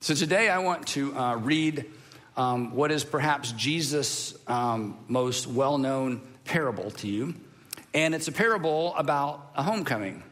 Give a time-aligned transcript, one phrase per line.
[0.00, 1.84] So today I want to uh, read
[2.36, 7.34] um, what is perhaps Jesus' um, most well known parable to you.
[7.92, 10.22] And it's a parable about a homecoming.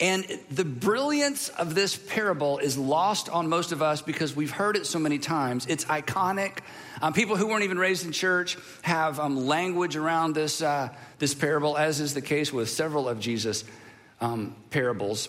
[0.00, 4.76] And the brilliance of this parable is lost on most of us because we've heard
[4.76, 5.64] it so many times.
[5.66, 6.58] It's iconic.
[7.00, 10.88] Um, people who weren't even raised in church have um, language around this, uh,
[11.20, 13.62] this parable, as is the case with several of Jesus'
[14.20, 15.28] um, parables.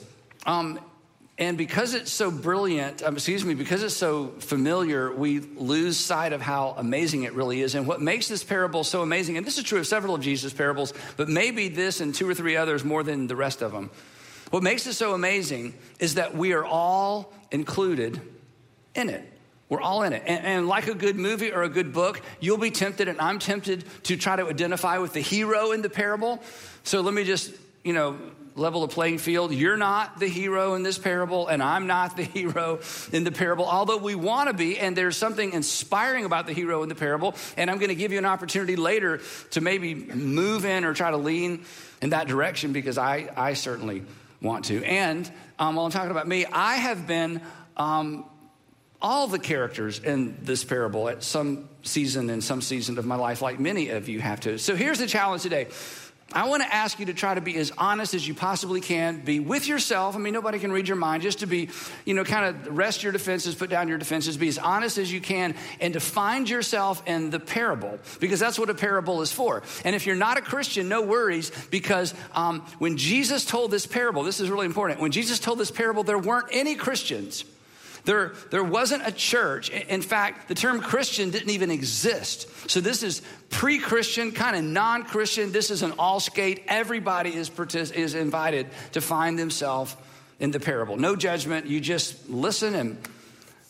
[1.40, 6.32] And because it's so brilliant, um, excuse me, because it's so familiar, we lose sight
[6.32, 7.74] of how amazing it really is.
[7.74, 10.54] And what makes this parable so amazing, and this is true of several of Jesus'
[10.54, 13.90] parables, but maybe this and two or three others more than the rest of them.
[14.52, 18.22] What makes it so amazing is that we are all included
[18.94, 19.28] in it.
[19.70, 20.22] We're all in it.
[20.28, 23.40] And, and, like a good movie or a good book, you'll be tempted, and I'm
[23.40, 26.44] tempted to try to identify with the hero in the parable.
[26.84, 27.52] So let me just,
[27.84, 28.20] you know,
[28.56, 29.54] level the playing field.
[29.54, 32.80] You're not the hero in this parable, and I'm not the hero
[33.12, 36.84] in the parable, although we want to be, and there's something inspiring about the hero
[36.84, 37.36] in the parable.
[37.58, 41.12] And I'm going to give you an opportunity later to maybe move in or try
[41.12, 41.66] to lean
[42.02, 44.04] in that direction because I, I certainly
[44.42, 44.84] want to.
[44.84, 47.42] And um, while I'm talking about me, I have been
[47.78, 48.26] um,
[49.02, 53.42] all the characters in this parable at some season in some season of my life,
[53.42, 54.58] like many of you have to.
[54.58, 55.68] So here's the challenge today.
[56.34, 59.20] I want to ask you to try to be as honest as you possibly can,
[59.24, 60.16] be with yourself.
[60.16, 61.70] I mean, nobody can read your mind, just to be,
[62.06, 65.12] you know, kind of rest your defenses, put down your defenses, be as honest as
[65.12, 69.32] you can, and to find yourself in the parable, because that's what a parable is
[69.32, 69.64] for.
[69.86, 74.24] And if you're not a Christian, no worries, because um, when Jesus told this parable,
[74.24, 75.00] this is really important.
[75.00, 77.46] When Jesus told this parable, there weren't any Christians.
[78.06, 79.70] There, there wasn't a church.
[79.70, 82.50] In fact, the term Christian didn't even exist.
[82.70, 85.52] So this is pre Christian, kind of non Christian.
[85.52, 86.64] This is an all skate.
[86.68, 87.50] Everybody is,
[87.92, 89.96] is invited to find themselves
[90.40, 90.98] in the parable.
[90.98, 91.68] No judgment.
[91.68, 92.98] You just listen and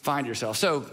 [0.02, 0.58] find yourself.
[0.58, 0.88] So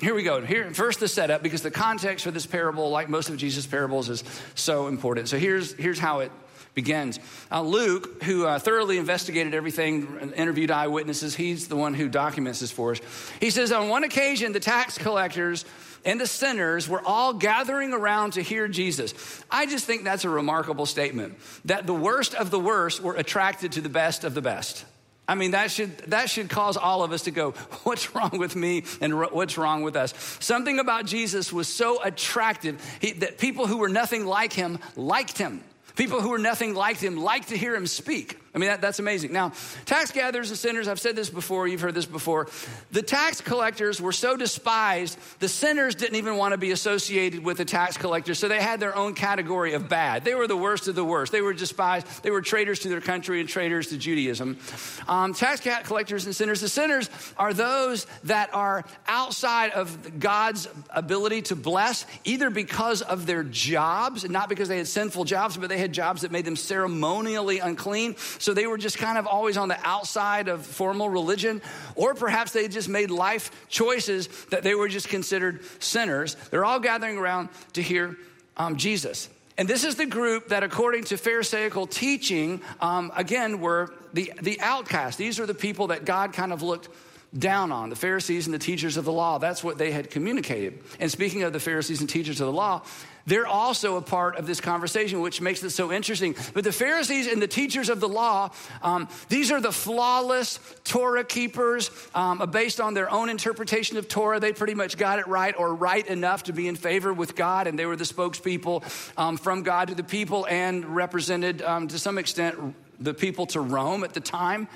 [0.00, 0.40] here we go.
[0.40, 4.08] Here, first the setup, because the context for this parable, like most of Jesus' parables,
[4.08, 4.24] is
[4.54, 5.28] so important.
[5.28, 6.32] So here's, here's how it
[6.76, 7.18] begins.
[7.50, 12.70] Uh, Luke, who uh, thoroughly investigated everything, interviewed eyewitnesses, he's the one who documents this
[12.70, 13.00] for us.
[13.40, 15.64] He says, On one occasion, the tax collectors
[16.04, 19.42] and the sinners were all gathering around to hear Jesus.
[19.50, 23.72] I just think that's a remarkable statement that the worst of the worst were attracted
[23.72, 24.84] to the best of the best.
[25.26, 27.52] I mean, that should, that should cause all of us to go,
[27.84, 30.12] what's wrong with me and what's wrong with us?
[30.40, 35.38] Something about Jesus was so attractive he, that people who were nothing like him liked
[35.38, 35.64] him.
[35.96, 38.38] People who are nothing like him like to hear him speak.
[38.56, 39.32] I mean, that, that's amazing.
[39.32, 39.52] Now,
[39.84, 42.48] tax gatherers and sinners, I've said this before, you've heard this before.
[42.90, 47.58] The tax collectors were so despised, the sinners didn't even want to be associated with
[47.58, 50.24] the tax collectors, so they had their own category of bad.
[50.24, 51.32] They were the worst of the worst.
[51.32, 52.22] They were despised.
[52.22, 54.58] They were traitors to their country and traitors to Judaism.
[55.06, 61.42] Um, tax collectors and sinners, the sinners are those that are outside of God's ability
[61.42, 65.78] to bless, either because of their jobs, not because they had sinful jobs, but they
[65.78, 68.16] had had jobs that made them ceremonially unclean.
[68.46, 71.60] So they were just kind of always on the outside of formal religion.
[71.96, 76.36] Or perhaps they just made life choices that they were just considered sinners.
[76.52, 78.16] They're all gathering around to hear
[78.56, 79.28] um, Jesus.
[79.58, 84.60] And this is the group that, according to Pharisaical teaching, um, again, were the, the
[84.60, 85.16] outcasts.
[85.16, 86.88] These are the people that God kind of looked
[87.36, 89.38] down on the Pharisees and the teachers of the law.
[89.38, 90.84] That's what they had communicated.
[91.00, 92.84] And speaking of the Pharisees and teachers of the law,
[93.26, 96.36] they're also a part of this conversation, which makes it so interesting.
[96.54, 98.50] But the Pharisees and the teachers of the law,
[98.82, 104.38] um, these are the flawless Torah keepers um, based on their own interpretation of Torah.
[104.38, 107.66] They pretty much got it right or right enough to be in favor with God,
[107.66, 108.84] and they were the spokespeople
[109.18, 112.56] um, from God to the people and represented um, to some extent
[113.00, 114.68] the people to Rome at the time.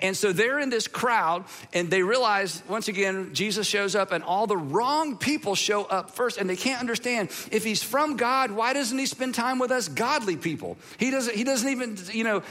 [0.00, 4.22] And so they're in this crowd, and they realize once again, Jesus shows up, and
[4.24, 8.50] all the wrong people show up first, and they can't understand if he's from God,
[8.50, 10.76] why doesn't he spend time with us, godly people?
[10.98, 12.42] He doesn't, he doesn't even, you know,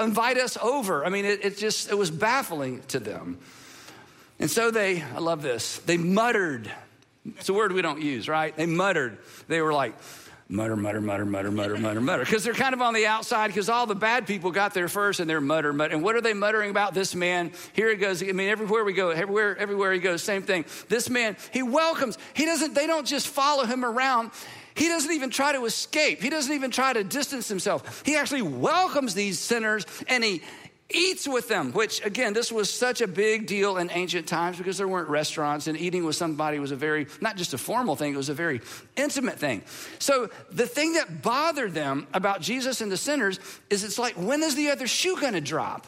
[0.00, 1.04] invite us over.
[1.04, 3.38] I mean, it, it just, it was baffling to them.
[4.38, 6.70] And so they, I love this, they muttered.
[7.38, 8.56] It's a word we don't use, right?
[8.56, 9.18] They muttered.
[9.46, 9.94] They were like,
[10.48, 12.24] mutter, mutter, mutter, mutter, mutter, mutter, mutter.
[12.24, 15.20] Because they're kind of on the outside because all the bad people got there first
[15.20, 15.94] and they're mutter, mutter.
[15.94, 16.94] And what are they muttering about?
[16.94, 18.22] This man, here he goes.
[18.22, 20.64] I mean, everywhere we go, everywhere, everywhere he goes, same thing.
[20.88, 22.18] This man, he welcomes.
[22.34, 24.30] He doesn't, they don't just follow him around.
[24.74, 26.22] He doesn't even try to escape.
[26.22, 28.02] He doesn't even try to distance himself.
[28.06, 30.42] He actually welcomes these sinners and he
[30.94, 34.78] eats with them, which again, this was such a big deal in ancient times because
[34.78, 38.14] there weren't restaurants and eating with somebody was a very, not just a formal thing,
[38.14, 38.60] it was a very
[38.96, 39.62] intimate thing.
[39.98, 43.40] So the thing that bothered them about Jesus and the sinners
[43.70, 45.86] is it's like, when is the other shoe gonna drop?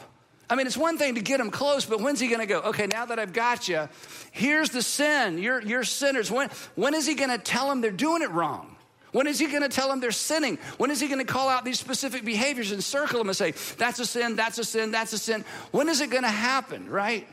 [0.49, 2.59] I mean, it's one thing to get him close, but when's he gonna go?
[2.61, 3.89] Okay, now that I've got you,
[4.31, 5.39] here's the sin.
[5.39, 6.29] You're, you're sinners.
[6.29, 8.74] When, when is he gonna tell them they're doing it wrong?
[9.15, 10.57] When is he going to tell them they're sinning?
[10.75, 13.51] When is he going to call out these specific behaviors and circle them and say,
[13.77, 15.45] that's a sin, that's a sin, that's a sin?
[15.71, 17.25] When is it going to happen, right?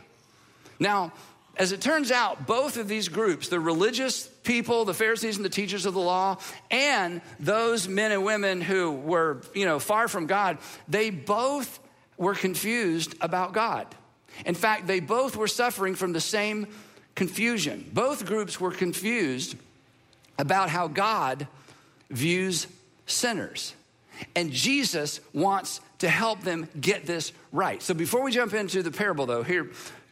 [0.79, 1.13] Now,
[1.57, 5.49] as it turns out, both of these groups, the religious people, the Pharisees and the
[5.51, 6.39] teachers of the law,
[6.71, 11.81] and those men and women who were, you know, far from God, they both
[12.17, 13.93] were confused about God.
[14.47, 16.69] In fact, they both were suffering from the same
[17.17, 17.91] confusion.
[17.93, 19.57] Both groups were confused
[20.39, 21.49] about how God
[22.13, 22.67] views
[23.07, 23.75] sinners.
[24.37, 27.83] And Jesus wants to help them get this right.
[27.83, 29.71] So before we jump into the parable, though, here,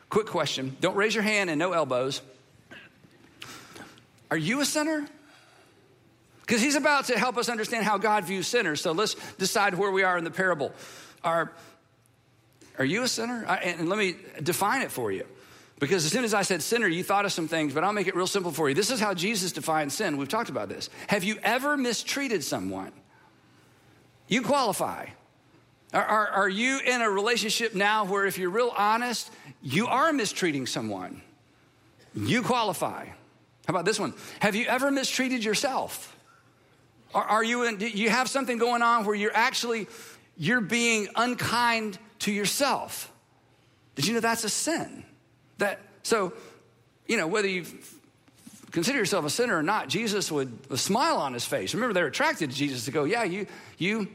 [0.09, 0.77] quick question.
[0.81, 2.21] Don't raise your hand and no elbows.
[4.31, 5.07] Are you a sinner?
[6.41, 8.81] Because he's about to help us understand how God views sinners.
[8.81, 10.73] So let's decide where we are in the parable.
[11.23, 11.53] Are,
[12.79, 13.45] are you a sinner?
[13.45, 15.25] And let me define it for you.
[15.81, 18.07] Because as soon as I said sinner, you thought of some things, but I'll make
[18.07, 18.75] it real simple for you.
[18.75, 20.19] This is how Jesus defines sin.
[20.19, 20.91] We've talked about this.
[21.09, 22.93] Have you ever mistreated someone?
[24.29, 25.07] You qualify.
[25.95, 29.31] Are, are, are, you in a relationship now where, if you're real honest,
[29.63, 31.23] you are mistreating someone?
[32.15, 33.07] You qualify.
[33.07, 33.15] How
[33.69, 34.13] about this one?
[34.41, 36.15] Have you ever mistreated yourself?
[37.15, 39.89] Are, are you in, you have something going on where you're actually
[40.37, 43.11] you're being unkind to yourself?
[43.95, 45.05] Did you know that's a sin?
[45.61, 46.33] That, so,
[47.07, 47.65] you know, whether you
[48.71, 51.75] consider yourself a sinner or not, Jesus would a smile on his face.
[51.75, 53.47] Remember, they're attracted to Jesus to go, yeah, you,
[53.79, 54.09] you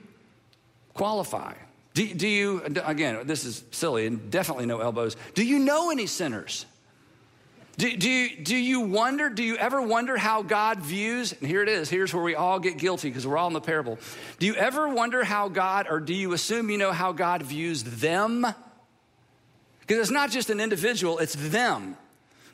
[0.93, 1.53] qualify.
[1.93, 5.15] Do, do you, again, this is silly and definitely no elbows.
[5.33, 6.65] Do you know any sinners?
[7.77, 11.33] Do, do, you, do you wonder, do you ever wonder how God views?
[11.33, 13.61] And here it is, here's where we all get guilty because we're all in the
[13.61, 13.99] parable.
[14.39, 17.83] Do you ever wonder how God, or do you assume you know how God views
[17.83, 18.47] them?
[19.85, 21.97] Because it's not just an individual, it's them.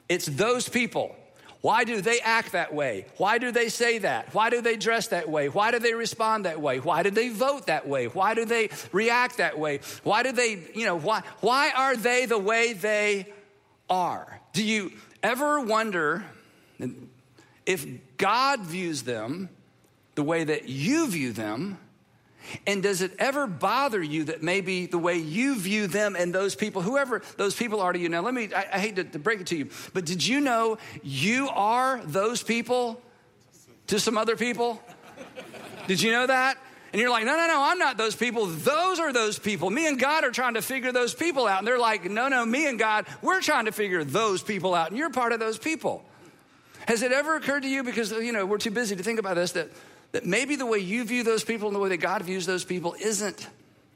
[0.09, 1.15] It's those people.
[1.61, 3.05] Why do they act that way?
[3.17, 4.33] Why do they say that?
[4.33, 5.47] Why do they dress that way?
[5.47, 6.79] Why do they respond that way?
[6.79, 8.07] Why do they vote that way?
[8.07, 9.79] Why do they react that way?
[10.03, 13.31] Why do they, you know, why, why are they the way they
[13.89, 14.41] are?
[14.53, 14.91] Do you
[15.21, 16.25] ever wonder
[17.65, 17.85] if
[18.17, 19.49] God views them
[20.15, 21.77] the way that you view them?
[22.65, 26.55] And does it ever bother you that maybe the way you view them and those
[26.55, 29.19] people, whoever those people are to you now, let me, I, I hate to, to
[29.19, 33.01] break it to you, but did you know you are those people
[33.87, 34.81] to some other people?
[35.87, 36.57] Did you know that?
[36.93, 38.47] And you're like, no, no, no, I'm not those people.
[38.47, 39.69] Those are those people.
[39.69, 41.59] Me and God are trying to figure those people out.
[41.59, 44.89] And they're like, no, no, me and God, we're trying to figure those people out.
[44.89, 46.03] And you're part of those people.
[46.87, 49.35] Has it ever occurred to you, because, you know, we're too busy to think about
[49.35, 49.69] this, that
[50.11, 52.65] that maybe the way you view those people and the way that God views those
[52.65, 53.47] people isn't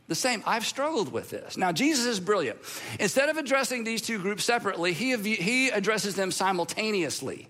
[0.07, 0.43] the same.
[0.45, 1.57] I've struggled with this.
[1.57, 2.59] Now, Jesus is brilliant.
[2.99, 7.47] Instead of addressing these two groups separately, he, he addresses them simultaneously.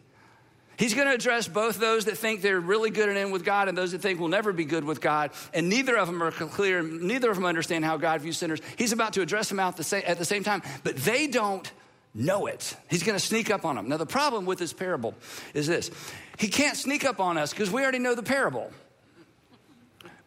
[0.78, 3.70] He's going to address both those that think they're really good and in with God
[3.70, 5.32] and those that think will never be good with God.
[5.54, 8.60] And neither of them are clear, neither of them understand how God views sinners.
[8.78, 11.70] He's about to address them out the same, at the same time, but they don't
[12.16, 12.76] know it.
[12.90, 13.90] He's going to sneak up on them.
[13.90, 15.14] Now, the problem with this parable
[15.54, 15.92] is this
[16.38, 18.72] He can't sneak up on us because we already know the parable.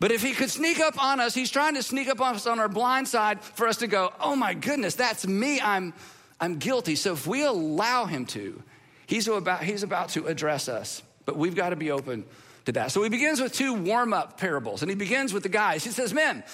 [0.00, 2.46] But if he could sneak up on us, he's trying to sneak up on us
[2.46, 5.60] on our blind side for us to go, oh my goodness, that's me.
[5.60, 5.92] I'm,
[6.40, 6.94] I'm guilty.
[6.94, 8.62] So if we allow him to,
[9.06, 11.02] he's about, he's about to address us.
[11.24, 12.24] But we've got to be open
[12.66, 12.92] to that.
[12.92, 15.82] So he begins with two warm up parables, and he begins with the guys.
[15.82, 16.44] He says, Men,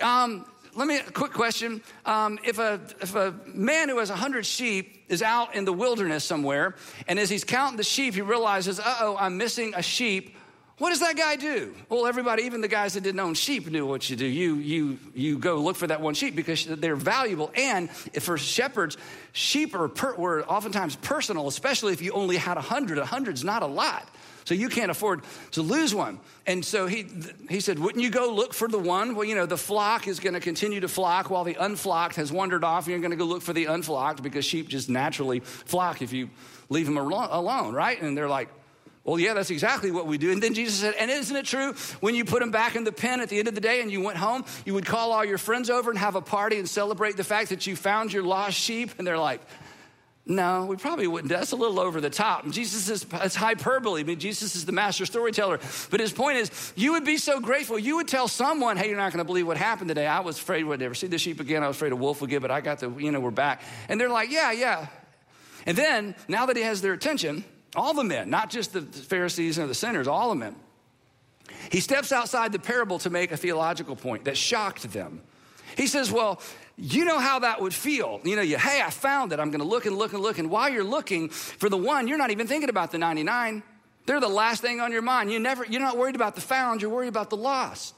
[0.00, 1.82] um, let me, a quick question.
[2.04, 6.24] Um, if, a, if a man who has 100 sheep is out in the wilderness
[6.24, 6.74] somewhere,
[7.06, 10.36] and as he's counting the sheep, he realizes, uh oh, I'm missing a sheep.
[10.78, 11.72] What does that guy do?
[11.88, 14.26] Well, everybody, even the guys that didn't own sheep, knew what you do.
[14.26, 17.52] You, you, you go look for that one sheep because they're valuable.
[17.54, 18.96] And for shepherds,
[19.32, 22.98] sheep are per, were oftentimes personal, especially if you only had a hundred.
[22.98, 24.08] A hundred's not a lot.
[24.44, 25.22] So you can't afford
[25.52, 26.20] to lose one.
[26.46, 27.06] And so he,
[27.48, 29.14] he said, Wouldn't you go look for the one?
[29.14, 32.30] Well, you know, the flock is going to continue to flock while the unflocked has
[32.30, 32.84] wandered off.
[32.84, 36.12] And You're going to go look for the unflocked because sheep just naturally flock if
[36.12, 36.28] you
[36.68, 38.00] leave them alone, right?
[38.00, 38.50] And they're like,
[39.02, 40.30] Well, yeah, that's exactly what we do.
[40.30, 42.92] And then Jesus said, And isn't it true when you put them back in the
[42.92, 45.24] pen at the end of the day and you went home, you would call all
[45.24, 48.22] your friends over and have a party and celebrate the fact that you found your
[48.22, 48.90] lost sheep?
[48.98, 49.40] And they're like,
[50.26, 51.30] no, we probably wouldn't.
[51.30, 52.48] That's a little over the top.
[52.48, 54.00] Jesus is it's hyperbole.
[54.00, 55.60] I mean, Jesus is the master storyteller.
[55.90, 57.78] But his point is, you would be so grateful.
[57.78, 60.06] You would tell someone, "Hey, you're not going to believe what happened today.
[60.06, 61.62] I was afraid we'd never see the sheep again.
[61.62, 63.60] I was afraid a wolf would get, but I got the, you know, we're back."
[63.90, 64.86] And they're like, "Yeah, yeah."
[65.66, 67.44] And then now that he has their attention,
[67.76, 70.56] all the men, not just the Pharisees and the sinners, all the men,
[71.70, 75.20] he steps outside the parable to make a theological point that shocked them.
[75.76, 76.40] He says, Well,
[76.76, 78.20] you know how that would feel.
[78.24, 79.38] You know, you, hey, I found it.
[79.38, 80.38] I'm going to look and look and look.
[80.38, 83.62] And while you're looking for the one, you're not even thinking about the 99.
[84.06, 85.32] They're the last thing on your mind.
[85.32, 87.94] You never, you're not worried about the found, you're worried about the lost.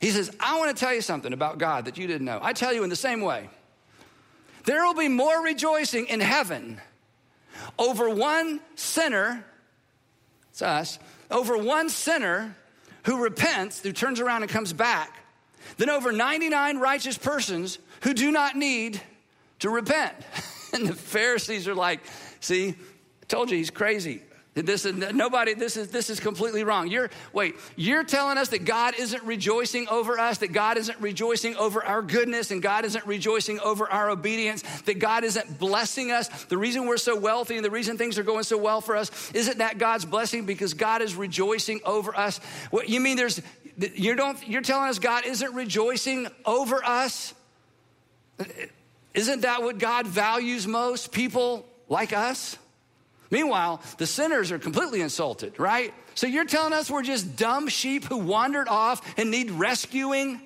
[0.00, 2.38] He says, I want to tell you something about God that you didn't know.
[2.40, 3.48] I tell you in the same way.
[4.64, 6.80] There will be more rejoicing in heaven
[7.78, 9.44] over one sinner,
[10.50, 10.98] it's us,
[11.30, 12.54] over one sinner
[13.04, 15.12] who repents, who turns around and comes back,
[15.78, 19.00] than over 99 righteous persons who do not need
[19.60, 20.14] to repent.
[20.70, 22.00] And the Pharisees are like,
[22.40, 24.20] see, I told you he's crazy.
[24.54, 25.54] This is nobody.
[25.54, 26.88] This is this is completely wrong.
[26.88, 27.54] You're wait.
[27.76, 30.38] You're telling us that God isn't rejoicing over us.
[30.38, 34.62] That God isn't rejoicing over our goodness, and God isn't rejoicing over our obedience.
[34.82, 36.28] That God isn't blessing us.
[36.44, 39.32] The reason we're so wealthy and the reason things are going so well for us
[39.32, 42.38] isn't that God's blessing because God is rejoicing over us.
[42.70, 43.16] What you mean?
[43.16, 43.40] There's
[43.78, 47.34] you don't, you're telling us God isn't rejoicing over us?
[49.14, 51.12] Isn't that what God values most?
[51.12, 52.56] People like us?
[53.30, 55.92] Meanwhile, the sinners are completely insulted, right?
[56.14, 60.40] So you're telling us we're just dumb sheep who wandered off and need rescuing?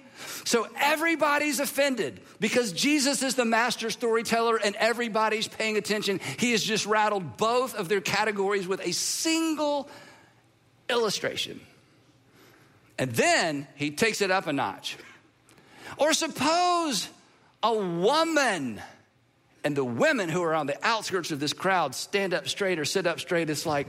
[0.44, 6.20] So everybody's offended because Jesus is the master storyteller and everybody's paying attention.
[6.38, 9.88] He has just rattled both of their categories with a single
[10.88, 11.60] illustration.
[13.02, 14.96] And then he takes it up a notch.
[15.96, 17.08] Or suppose
[17.60, 18.80] a woman
[19.64, 22.84] and the women who are on the outskirts of this crowd stand up straight or
[22.84, 23.50] sit up straight.
[23.50, 23.88] It's like,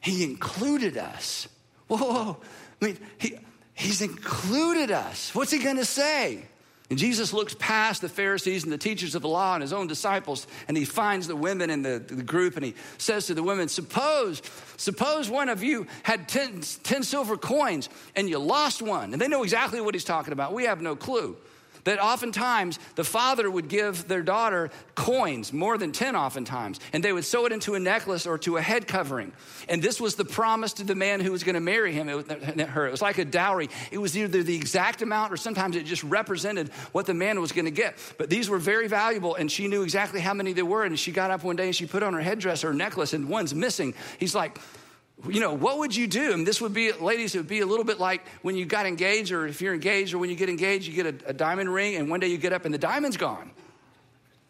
[0.00, 1.48] he included us.
[1.88, 2.36] Whoa, whoa, whoa.
[2.80, 3.38] I mean, he,
[3.74, 5.34] he's included us.
[5.34, 6.44] What's he gonna say?
[6.90, 9.88] And Jesus looks past the Pharisees and the teachers of the law and his own
[9.88, 13.42] disciples, and he finds the women in the, the group, and he says to the
[13.42, 14.40] women, Suppose,
[14.78, 19.12] suppose one of you had 10, 10 silver coins and you lost one.
[19.12, 20.54] And they know exactly what he's talking about.
[20.54, 21.36] We have no clue
[21.88, 27.14] that oftentimes the father would give their daughter coins, more than 10 oftentimes, and they
[27.14, 29.32] would sew it into a necklace or to a head covering.
[29.70, 32.30] And this was the promise to the man who was going to marry him, it,
[32.30, 32.86] uh, uh, her.
[32.86, 33.70] It was like a dowry.
[33.90, 37.52] It was either the exact amount or sometimes it just represented what the man was
[37.52, 37.96] going to get.
[38.18, 40.84] But these were very valuable, and she knew exactly how many there were.
[40.84, 43.30] And she got up one day and she put on her headdress or necklace, and
[43.30, 43.94] one's missing.
[44.18, 44.58] He's like,
[45.28, 46.32] you know, what would you do?
[46.32, 48.86] And this would be, ladies, it would be a little bit like when you got
[48.86, 51.72] engaged, or if you're engaged, or when you get engaged, you get a, a diamond
[51.72, 53.50] ring, and one day you get up and the diamond's gone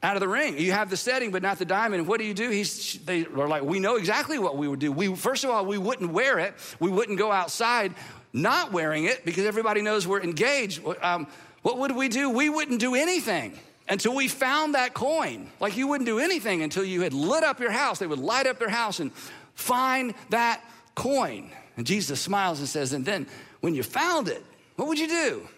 [0.03, 0.59] out of the ring.
[0.59, 2.07] You have the setting, but not the diamond.
[2.07, 2.51] What do you do?
[2.51, 4.93] He's, they are like, we know exactly what we would do.
[4.93, 6.55] We, first of all, we wouldn't wear it.
[6.79, 7.95] We wouldn't go outside
[8.33, 10.83] not wearing it because everybody knows we're engaged.
[11.03, 11.27] Um,
[11.63, 12.31] what would we do?
[12.31, 13.59] We wouldn't do anything
[13.89, 15.51] until we found that coin.
[15.61, 17.99] Like you wouldn't do anything until you had lit up your house.
[17.99, 19.11] They would light up their house and
[19.59, 20.63] find that
[20.95, 21.51] coin.
[21.77, 23.27] And Jesus smiles and says, And then
[23.61, 24.43] when you found it,
[24.77, 25.49] what would you do?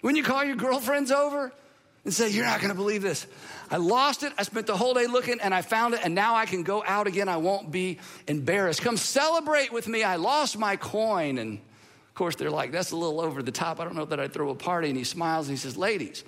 [0.00, 1.52] When you call your girlfriends over
[2.04, 3.26] and say, You're not gonna believe this.
[3.70, 4.32] I lost it.
[4.38, 6.82] I spent the whole day looking and I found it, and now I can go
[6.86, 7.28] out again.
[7.28, 8.80] I won't be embarrassed.
[8.80, 10.02] Come celebrate with me.
[10.02, 11.36] I lost my coin.
[11.36, 13.78] And of course, they're like, That's a little over the top.
[13.78, 14.88] I don't know that I'd throw a party.
[14.88, 16.24] And he smiles and he says, Ladies,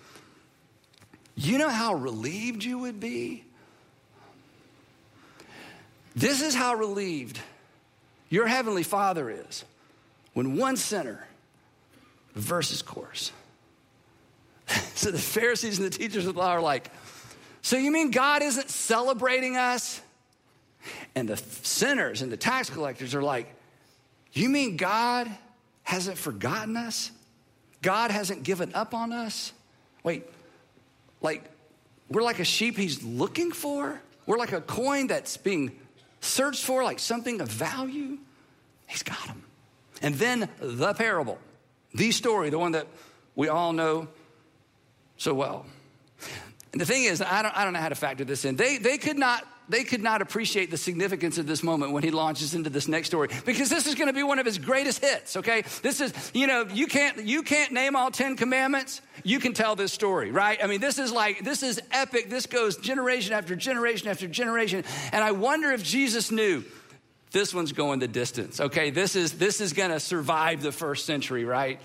[1.35, 3.45] you know how relieved you would be
[6.15, 7.41] this is how relieved
[8.29, 9.65] your heavenly Father is
[10.35, 11.27] when one sinner
[12.35, 13.33] reverses course.
[14.95, 16.91] so the Pharisees and the teachers of the law are like,
[17.63, 20.01] So you mean God isn't celebrating us?
[21.15, 23.53] And the sinners and the tax collectors are like,
[24.33, 25.31] You mean God
[25.83, 27.11] hasn't forgotten us?
[27.83, 29.53] God hasn't given up on us?
[30.03, 30.25] Wait,
[31.21, 31.45] like,
[32.11, 34.01] we're like a sheep he's looking for?
[34.27, 35.79] We're like a coin that's being
[36.21, 38.19] searched for like something of value,
[38.87, 39.43] he's got them.
[40.03, 41.39] And then the parable,
[41.95, 42.87] the story, the one that
[43.35, 44.09] we all know
[45.17, 45.67] so well.
[46.73, 48.57] And the thing is, I don't, I don't know how to factor this in.
[48.57, 52.11] They, they could not they could not appreciate the significance of this moment when he
[52.11, 53.29] launches into this next story.
[53.45, 55.63] Because this is going to be one of his greatest hits okay?
[55.83, 59.77] This is you know you can't you can't name all 10 commandments you can tell
[59.77, 60.59] this story right?
[60.63, 62.31] I mean this is like this is epic.
[62.31, 64.85] This goes generation after generation after generation.
[65.13, 66.65] And i wonder if jesus knew
[67.33, 68.61] this one's going the distance.
[68.61, 71.81] Okay, this is this is going to survive the first century, right?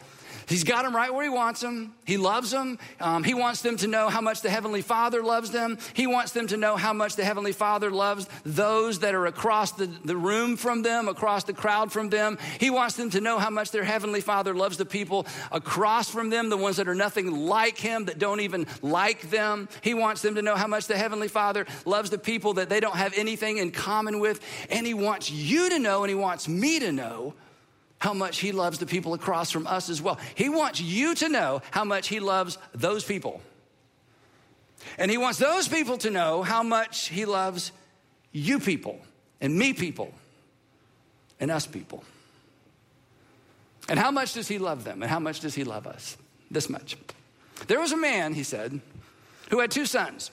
[0.47, 1.93] He's got them right where he wants them.
[2.05, 2.77] He loves them.
[2.99, 5.77] Um, he wants them to know how much the Heavenly Father loves them.
[5.93, 9.71] He wants them to know how much the Heavenly Father loves those that are across
[9.71, 12.37] the, the room from them, across the crowd from them.
[12.59, 16.29] He wants them to know how much their Heavenly Father loves the people across from
[16.29, 19.67] them, the ones that are nothing like Him, that don't even like them.
[19.81, 22.79] He wants them to know how much the Heavenly Father loves the people that they
[22.79, 24.41] don't have anything in common with.
[24.69, 27.33] And He wants you to know, and He wants me to know
[28.05, 30.19] how much he loves the people across from us as well.
[30.35, 33.41] He wants you to know how much he loves those people.
[34.99, 37.71] And he wants those people to know how much he loves
[38.31, 38.99] you people
[39.41, 40.13] and me people
[41.39, 42.03] and us people.
[43.89, 45.01] And how much does he love them?
[45.01, 46.15] And how much does he love us?
[46.51, 46.97] This much.
[47.65, 48.81] There was a man, he said,
[49.49, 50.29] who had two sons.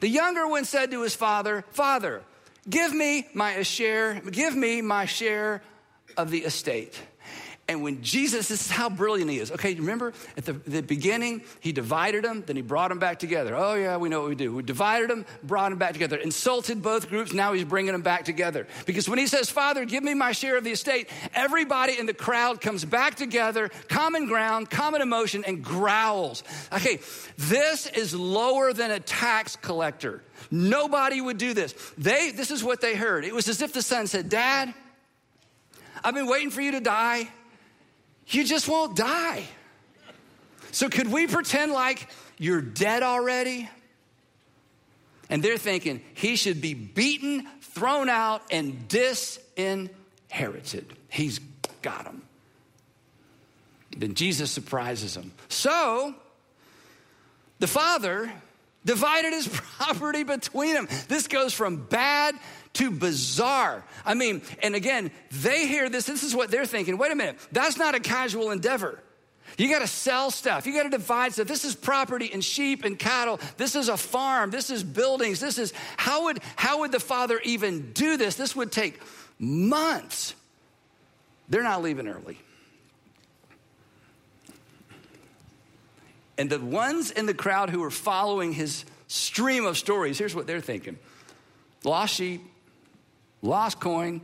[0.00, 2.22] The younger one said to his father, Father,
[2.66, 5.60] give me my share, give me my share
[6.20, 7.00] of the estate.
[7.70, 9.52] And when Jesus, this is how brilliant he is.
[9.52, 13.54] Okay, remember at the, the, beginning, he divided them, then he brought them back together.
[13.54, 14.52] Oh, yeah, we know what we do.
[14.56, 18.24] We divided them, brought them back together, insulted both groups, now he's bringing them back
[18.24, 18.66] together.
[18.86, 22.14] Because when he says, Father, give me my share of the estate, everybody in the
[22.14, 26.42] crowd comes back together, common ground, common emotion, and growls.
[26.72, 26.98] Okay,
[27.38, 30.24] this is lower than a tax collector.
[30.50, 31.72] Nobody would do this.
[31.96, 33.24] They, this is what they heard.
[33.24, 34.74] It was as if the son said, Dad,
[36.02, 37.28] I've been waiting for you to die.
[38.28, 39.44] You just won't die.
[40.72, 43.68] So, could we pretend like you're dead already?
[45.28, 49.90] And they're thinking he should be beaten, thrown out, and disinherited.
[51.08, 51.40] He's
[51.82, 52.22] got him.
[53.96, 55.32] Then Jesus surprises him.
[55.48, 56.14] So,
[57.58, 58.32] the father
[58.84, 60.88] divided his property between them.
[61.08, 62.34] This goes from bad
[62.74, 63.84] to bizarre.
[64.04, 66.98] I mean, and again, they hear this, this is what they're thinking.
[66.98, 69.02] Wait a minute, that's not a casual endeavor.
[69.58, 70.66] You got to sell stuff.
[70.66, 71.48] You got to divide stuff.
[71.48, 73.40] This is property and sheep and cattle.
[73.56, 74.50] This is a farm.
[74.50, 75.40] This is buildings.
[75.40, 78.36] This is how would how would the father even do this?
[78.36, 79.00] This would take
[79.38, 80.34] months.
[81.48, 82.38] They're not leaving early.
[86.38, 90.46] And the ones in the crowd who are following his stream of stories, here's what
[90.46, 90.96] they're thinking.
[91.84, 92.40] Lost sheep,
[93.42, 94.20] lost coin,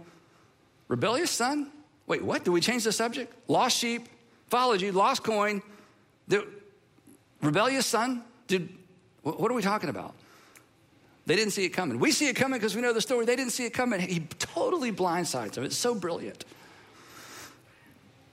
[0.88, 1.70] rebellious son?
[2.06, 2.44] Wait, what?
[2.44, 3.32] Did we change the subject?
[3.48, 4.08] Lost sheep,
[4.48, 5.62] followed you, lost coin,
[6.28, 6.46] the
[7.42, 8.22] rebellious son?
[8.46, 8.68] Did,
[9.22, 10.14] what are we talking about?
[11.26, 11.98] They didn't see it coming.
[11.98, 13.26] We see it coming because we know the story.
[13.26, 14.00] They didn't see it coming.
[14.00, 15.64] He totally blindsides them.
[15.64, 16.44] It's so brilliant.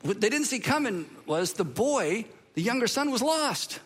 [0.03, 3.79] What they didn't see coming was the boy, the younger son, was lost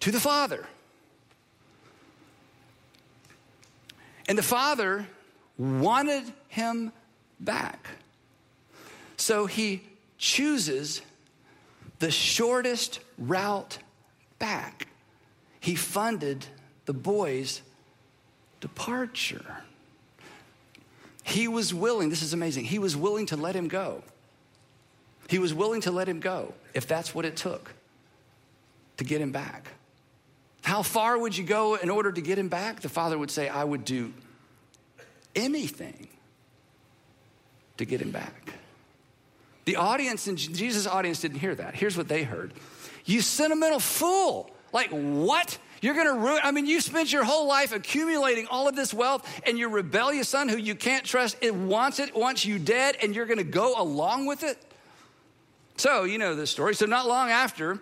[0.00, 0.66] to the father.
[4.28, 5.08] And the father
[5.58, 6.92] wanted him
[7.40, 7.88] back.
[9.16, 9.82] So he
[10.16, 11.02] chooses
[11.98, 13.78] the shortest route
[14.38, 14.86] back.
[15.60, 16.46] He funded
[16.86, 17.62] the boy's
[18.60, 19.62] departure.
[21.24, 24.02] He was willing, this is amazing, he was willing to let him go.
[25.28, 27.74] He was willing to let him go if that's what it took
[28.96, 29.68] to get him back.
[30.62, 32.80] How far would you go in order to get him back?
[32.80, 34.12] The father would say, I would do
[35.34, 36.08] anything
[37.76, 38.52] to get him back.
[39.64, 41.74] The audience and Jesus' audience didn't hear that.
[41.74, 42.52] Here's what they heard
[43.04, 44.50] You sentimental fool.
[44.72, 45.58] Like, what?
[45.80, 49.28] You're gonna ruin, I mean, you spent your whole life accumulating all of this wealth,
[49.46, 53.14] and your rebellious son, who you can't trust, it wants it, wants you dead, and
[53.14, 54.58] you're gonna go along with it?
[55.76, 56.74] So, you know this story.
[56.74, 57.78] So, not long after,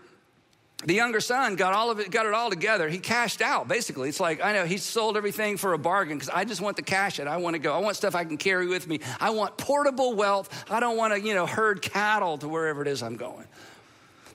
[0.85, 2.89] the younger son got all of it, got it all together.
[2.89, 4.11] He cashed out, basically.
[4.11, 6.83] It's like, I know he sold everything for a bargain because I just want the
[6.83, 7.27] cash it.
[7.27, 7.75] I want to go.
[7.75, 9.01] I want stuff I can carry with me.
[9.19, 10.65] I want portable wealth.
[10.71, 13.47] I don't want to, you know, herd cattle to wherever it is I'm going.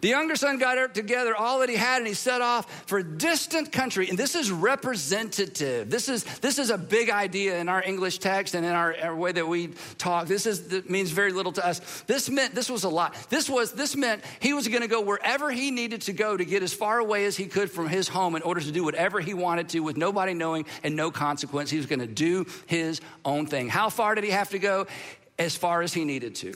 [0.02, 3.04] The younger son got together all that he had and he set off for a
[3.04, 4.10] distant country.
[4.10, 5.92] And this is representative.
[5.92, 9.16] This is, this is a big idea in our English text and in our, our
[9.16, 10.28] way that we talk.
[10.28, 12.02] This is, means very little to us.
[12.08, 13.16] This meant, this was a lot.
[13.30, 16.46] This was, this meant he was going to go wherever he needed to go to
[16.46, 19.20] get as far away as he could from his home in order to do whatever
[19.20, 21.70] he wanted to with nobody knowing and no consequence.
[21.70, 23.70] He was going to do his own thing.
[23.70, 24.88] How far did he have to go?
[25.38, 26.54] As far as he needed to.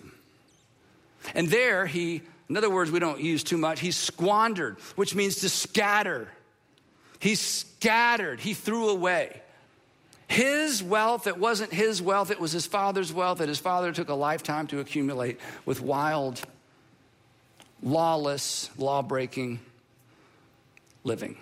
[1.34, 3.80] And there he in other words, we don't use too much.
[3.80, 6.28] He squandered, which means to scatter.
[7.20, 9.42] He scattered, he threw away.
[10.28, 14.10] His wealth, it wasn't his wealth, it was his father's wealth that his father took
[14.10, 16.42] a lifetime to accumulate with wild,
[17.82, 19.60] lawless, law breaking
[21.04, 21.38] living.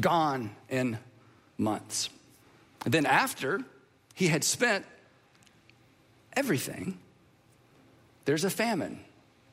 [0.00, 0.98] Gone in
[1.56, 2.08] months.
[2.84, 3.62] And then after
[4.14, 4.84] he had spent
[6.34, 6.98] everything,
[8.24, 9.00] there's a famine.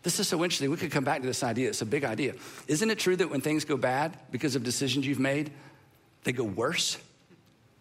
[0.03, 0.69] This is so interesting.
[0.71, 1.69] We could come back to this idea.
[1.69, 2.35] It's a big idea.
[2.67, 5.51] Isn't it true that when things go bad because of decisions you've made,
[6.23, 6.97] they go worse?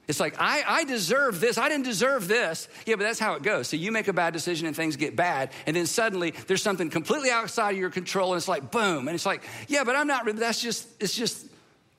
[0.09, 1.59] It's like, I, I deserve this.
[1.59, 2.69] I didn't deserve this.
[2.85, 3.69] Yeah, but that's how it goes.
[3.69, 6.91] So you make a bad decision and things get bad, and then suddenly there's something
[6.91, 9.09] completely outside of your control, and it's like, boom.
[9.09, 11.47] And it's like, yeah, but I'm not, that's just, it's just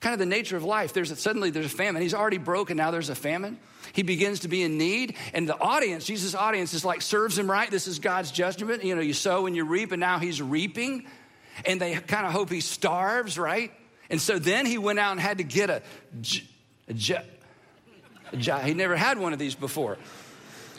[0.00, 0.92] kind of the nature of life.
[0.92, 2.02] There's a, suddenly there's a famine.
[2.02, 2.76] He's already broken.
[2.76, 3.58] Now there's a famine.
[3.92, 7.50] He begins to be in need, and the audience, Jesus' audience, is like serves him
[7.50, 7.70] right.
[7.70, 8.84] This is God's judgment.
[8.84, 11.06] You know, you sow and you reap, and now he's reaping,
[11.64, 13.72] and they kind of hope he starves, right?
[14.10, 15.82] And so then he went out and had to get a,
[16.88, 17.24] a,
[18.32, 18.62] a job.
[18.62, 19.96] He never had one of these before.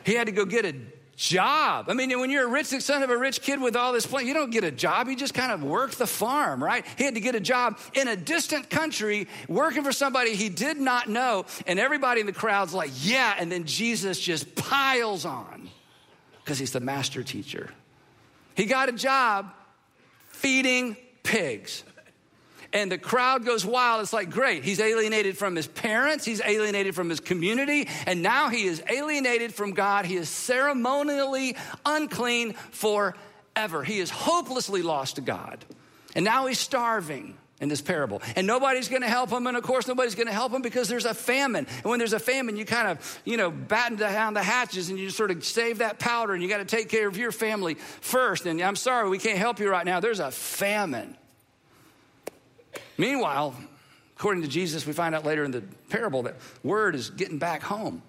[0.03, 0.75] He had to go get a
[1.19, 1.89] job.
[1.89, 4.25] I mean, when you're a rich son of a rich kid with all this plan,
[4.25, 5.09] you don't get a job.
[5.09, 6.85] You just kind of work the farm, right?
[6.97, 10.77] He had to get a job in a distant country, working for somebody he did
[10.77, 11.45] not know.
[11.67, 13.35] And everybody in the crowd's like, yeah.
[13.37, 15.69] And then Jesus just piles on
[16.41, 17.69] because he's the master teacher.
[18.55, 19.51] He got a job
[20.29, 21.83] feeding pigs.
[22.71, 24.01] And the crowd goes wild.
[24.01, 24.63] It's like, great.
[24.63, 29.53] He's alienated from his parents, he's alienated from his community, and now he is alienated
[29.53, 30.05] from God.
[30.05, 31.55] He is ceremonially
[31.85, 33.83] unclean forever.
[33.83, 35.65] He is hopelessly lost to God.
[36.15, 38.21] And now he's starving in this parable.
[38.35, 39.47] And nobody's going to help him.
[39.47, 41.67] And of course, nobody's going to help him because there's a famine.
[41.67, 44.97] And when there's a famine, you kind of, you know, batten down the hatches and
[44.97, 47.75] you sort of save that powder and you got to take care of your family
[47.75, 48.45] first.
[48.45, 49.99] And I'm sorry, we can't help you right now.
[49.99, 51.15] There's a famine.
[52.99, 53.55] Meanwhile,
[54.17, 57.63] according to Jesus, we find out later in the parable that word is getting back
[57.63, 58.03] home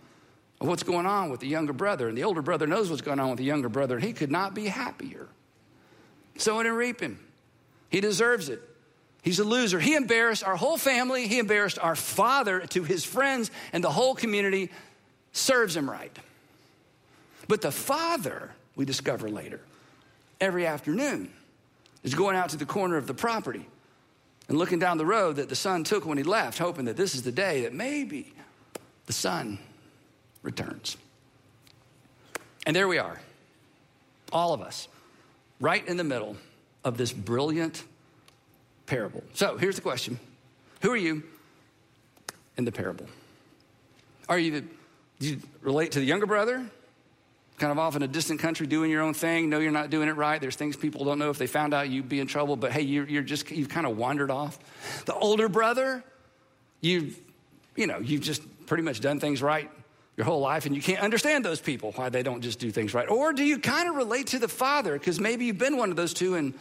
[0.61, 2.09] of what's going on with the younger brother.
[2.09, 4.33] And the older brother knows what's going on with the younger brother, and he could
[4.33, 5.29] not be happier.
[6.37, 7.21] Sowing and reaping.
[7.89, 8.61] He deserves it.
[9.23, 9.79] He's a loser.
[9.79, 11.29] He embarrassed our whole family.
[11.29, 14.71] He embarrassed our father to his friends, and the whole community
[15.31, 16.17] serves him right.
[17.47, 19.61] But the father, we discover later,
[20.41, 21.31] every afternoon
[22.03, 23.67] is going out to the corner of the property
[24.51, 27.15] and looking down the road that the son took when he left, hoping that this
[27.15, 28.33] is the day that maybe
[29.07, 29.61] the son
[30.43, 30.97] returns.
[32.67, 33.21] And there we are,
[34.33, 34.89] all of us,
[35.61, 36.37] right in the middle
[36.83, 37.85] of this brilliant
[38.87, 39.23] parable.
[39.35, 40.19] So here's the question
[40.83, 41.23] Who are you
[42.57, 43.07] in the parable?
[44.29, 44.69] Are you,
[45.21, 46.67] do you relate to the younger brother?
[47.61, 49.51] Kind of off in a distant country doing your own thing.
[49.51, 50.41] No, you're not doing it right.
[50.41, 51.31] There's things people don't know.
[51.31, 52.57] If they found out, you'd be in trouble.
[52.57, 54.59] But hey, you're, you're just, you've kind of wandered off.
[55.05, 56.03] The older brother,
[56.81, 57.21] you've,
[57.77, 59.71] you know, you've just pretty much done things right
[60.17, 62.93] your whole life and you can't understand those people, why they don't just do things
[62.93, 63.09] right.
[63.09, 64.95] Or do you kind of relate to the father?
[64.99, 66.53] Because maybe you've been one of those two and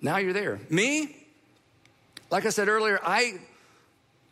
[0.00, 0.58] now you're there.
[0.70, 1.16] Me,
[2.30, 3.40] like I said earlier, I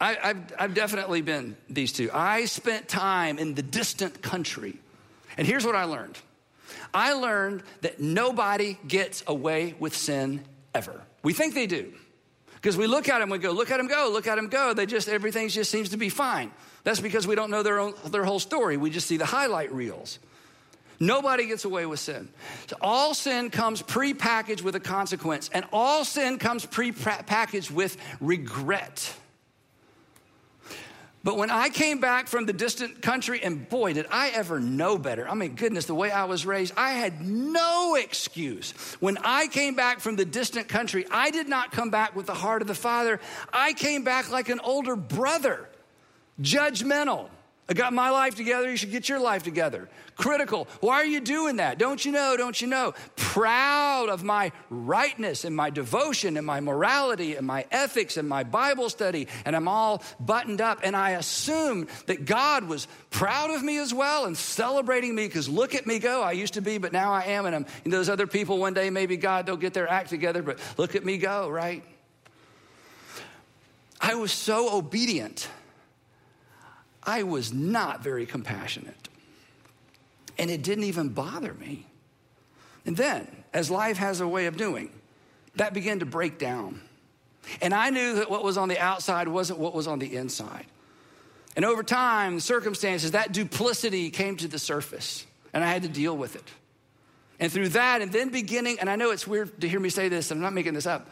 [0.01, 2.09] I, have I've definitely been these two.
[2.15, 4.79] I spent time in the distant country
[5.38, 6.18] and here's what I learned
[6.92, 11.03] I learned that nobody gets away with sin ever.
[11.22, 11.92] We think they do.
[12.55, 14.74] Because we look at them, we go, look at them go, look at them go.
[14.74, 16.51] They just, everything just seems to be fine.
[16.83, 18.77] That's because we don't know their, own, their whole story.
[18.77, 20.18] We just see the highlight reels.
[20.98, 22.29] Nobody gets away with sin.
[22.66, 29.14] So all sin comes pre-packaged with a consequence, and all sin comes pre-packaged with regret.
[31.29, 34.97] But when I came back from the distant country, and boy, did I ever know
[34.97, 35.29] better.
[35.29, 38.71] I mean, goodness, the way I was raised, I had no excuse.
[39.01, 42.33] When I came back from the distant country, I did not come back with the
[42.33, 43.21] heart of the Father.
[43.53, 45.69] I came back like an older brother,
[46.41, 47.29] judgmental
[47.71, 49.91] I got my life together, you should get your life together.
[50.17, 50.67] Critical.
[50.81, 51.79] Why are you doing that?
[51.79, 52.35] Don't you know?
[52.35, 52.95] Don't you know?
[53.17, 58.43] Proud of my rightness and my devotion and my morality and my ethics and my
[58.43, 60.81] Bible study, and I'm all buttoned up.
[60.83, 65.47] And I assumed that God was proud of me as well and celebrating me because
[65.47, 66.23] look at me go.
[66.23, 67.45] I used to be, but now I am.
[67.45, 70.43] And, I'm, and those other people, one day, maybe God, they'll get their act together,
[70.43, 71.85] but look at me go, right?
[74.01, 75.49] I was so obedient
[77.09, 79.09] I was not very compassionate.
[80.37, 81.87] And it didn't even bother me.
[82.85, 84.90] And then, as life has a way of doing,
[85.57, 86.83] that began to break down.
[87.62, 90.66] And I knew that what was on the outside wasn't what was on the inside.
[91.57, 95.88] And over time, the circumstances, that duplicity came to the surface, and I had to
[95.88, 96.44] deal with it.
[97.40, 100.11] And through that, and then beginning, and I know it's weird to hear me say
[100.11, 101.09] this, I'm not making this up.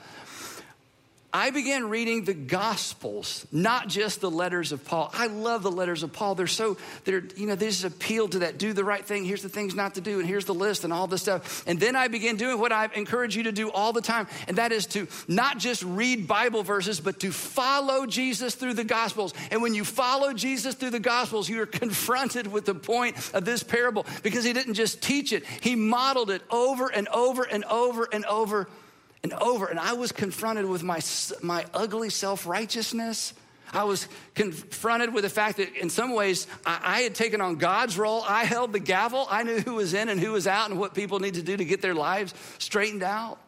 [1.37, 5.11] I began reading the Gospels, not just the letters of Paul.
[5.13, 6.35] I love the letters of Paul.
[6.35, 9.27] They're so, they're, you know, they just appeal to that do the right thing.
[9.27, 11.63] Here's the things not to do, and here's the list and all this stuff.
[11.67, 14.57] And then I began doing what I encourage you to do all the time, and
[14.57, 19.35] that is to not just read Bible verses, but to follow Jesus through the Gospels.
[19.51, 23.45] And when you follow Jesus through the Gospels, you are confronted with the point of
[23.45, 27.63] this parable because he didn't just teach it, he modeled it over and over and
[27.67, 28.69] over and over
[29.33, 29.67] and over.
[29.67, 31.01] And I was confronted with my,
[31.43, 33.35] my ugly self righteousness.
[33.73, 37.57] I was confronted with the fact that in some ways I, I, had taken on
[37.57, 38.23] God's role.
[38.27, 39.27] I held the gavel.
[39.29, 41.57] I knew who was in and who was out and what people need to do
[41.57, 43.41] to get their lives straightened out.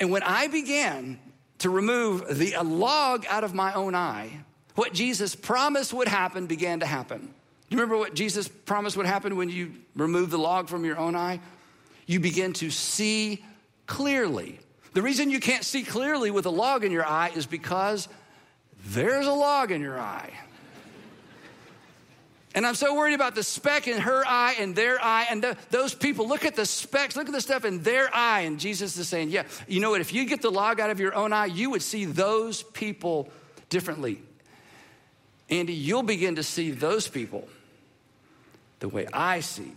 [0.00, 1.20] And when I began
[1.58, 4.40] to remove the log out of my own eye,
[4.74, 7.32] what Jesus promised would happen began to happen.
[7.68, 11.14] You remember what Jesus promised would happen when you remove the log from your own
[11.14, 11.40] eye?
[12.06, 13.44] You begin to see
[13.86, 14.58] clearly.
[14.92, 18.08] The reason you can't see clearly with a log in your eye is because
[18.86, 20.32] there's a log in your eye.
[22.52, 25.56] And I'm so worried about the speck in her eye and their eye and the,
[25.70, 26.26] those people.
[26.26, 28.40] Look at the specks, look at the stuff in their eye.
[28.40, 30.00] And Jesus is saying, Yeah, you know what?
[30.00, 33.28] If you get the log out of your own eye, you would see those people
[33.68, 34.20] differently.
[35.48, 37.48] Andy, you'll begin to see those people
[38.80, 39.72] the way I see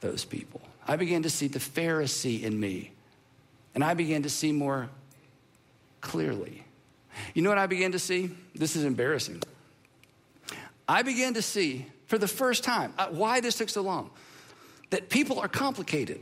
[0.00, 0.60] those people.
[0.86, 2.92] I began to see the Pharisee in me,
[3.74, 4.88] and I began to see more
[6.00, 6.64] clearly.
[7.34, 8.30] You know what I began to see?
[8.54, 9.42] This is embarrassing.
[10.88, 14.10] I began to see for the first time uh, why this took so long
[14.90, 16.20] that people are complicated.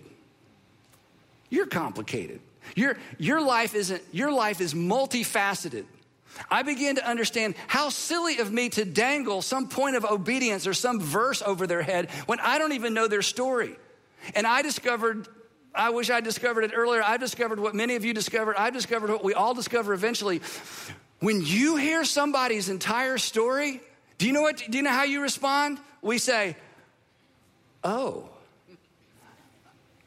[1.50, 2.40] You're complicated.
[2.74, 5.84] Your, your life isn't, your life is multifaceted.
[6.50, 10.72] I began to understand how silly of me to dangle some point of obedience or
[10.72, 13.76] some verse over their head when I don't even know their story.
[14.34, 15.28] And I discovered,
[15.74, 17.02] I wish I discovered it earlier.
[17.02, 18.56] I've discovered what many of you discovered.
[18.56, 20.40] I've discovered what we all discover eventually.
[21.20, 23.80] When you hear somebody's entire story,
[24.18, 24.58] do you know what?
[24.68, 25.78] Do you know how you respond?
[26.02, 26.56] We say,
[27.82, 28.28] "Oh,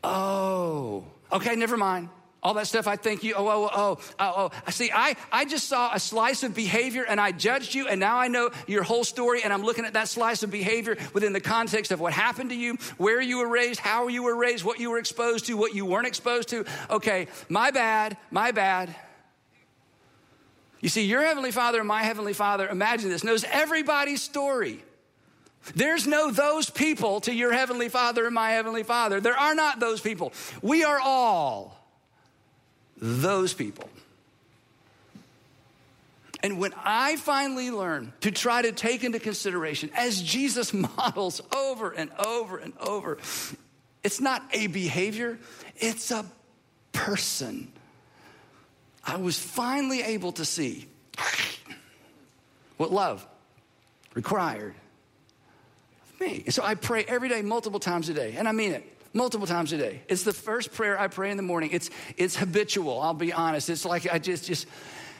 [0.03, 2.09] oh, okay, never mind."
[2.45, 2.87] All that stuff.
[2.87, 4.71] I think you, oh, oh, oh, oh, oh.
[4.71, 8.17] See, I, I just saw a slice of behavior and I judged you, and now
[8.17, 11.41] I know your whole story, and I'm looking at that slice of behavior within the
[11.41, 14.79] context of what happened to you, where you were raised, how you were raised, what
[14.79, 16.65] you were exposed to, what you weren't exposed to.
[16.91, 18.95] Okay, my bad, my bad.
[20.81, 24.83] You see, your Heavenly Father and my Heavenly Father, imagine this, knows everybody's story.
[25.73, 29.19] There's no those people to your Heavenly Father and my Heavenly Father.
[29.19, 30.31] There are not those people.
[30.61, 31.74] We are all
[32.97, 33.89] those people.
[36.43, 41.91] And when I finally learn to try to take into consideration, as Jesus models over
[41.91, 43.17] and over and over,
[44.03, 45.39] it's not a behavior,
[45.77, 46.23] it's a
[46.91, 47.71] person.
[49.03, 50.87] I was finally able to see
[52.77, 53.25] what love
[54.13, 54.75] required
[56.13, 56.43] of me.
[56.49, 59.73] So I pray every day, multiple times a day, and I mean it multiple times
[59.73, 60.01] a day.
[60.07, 61.69] It's the first prayer I pray in the morning.
[61.71, 63.69] It's, it's habitual, I'll be honest.
[63.69, 64.67] It's like I just, just,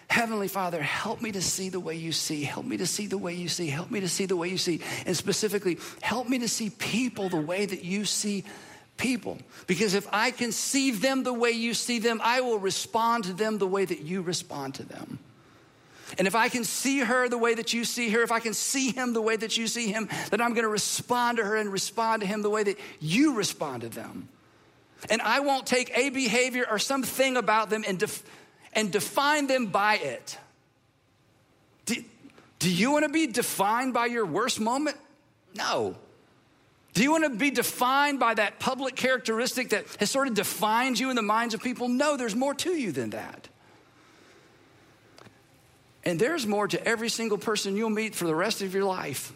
[0.08, 2.44] Heavenly Father, help me to see the way you see.
[2.44, 3.68] Help me to see the way you see.
[3.68, 4.82] Help me to see the way you see.
[5.06, 8.44] And specifically, help me to see people the way that you see
[8.98, 9.40] people.
[9.66, 13.34] Because if I can see them the way you see them, I will respond to
[13.34, 15.20] them the way that you respond to them.
[16.18, 18.54] And if I can see her the way that you see her, if I can
[18.54, 21.56] see him the way that you see him, then I'm going to respond to her
[21.56, 24.30] and respond to him the way that you respond to them.
[25.10, 28.24] And I won't take a behavior or something about them and, def-
[28.74, 30.38] and define them by it.
[31.86, 31.96] Do,
[32.60, 34.98] do you want to be defined by your worst moment?
[35.56, 35.96] No.
[36.94, 40.98] Do you want to be defined by that public characteristic that has sort of defined
[40.98, 41.90] you in the minds of people?
[41.90, 43.50] No, there's more to you than that.
[46.06, 49.34] And there's more to every single person you'll meet for the rest of your life.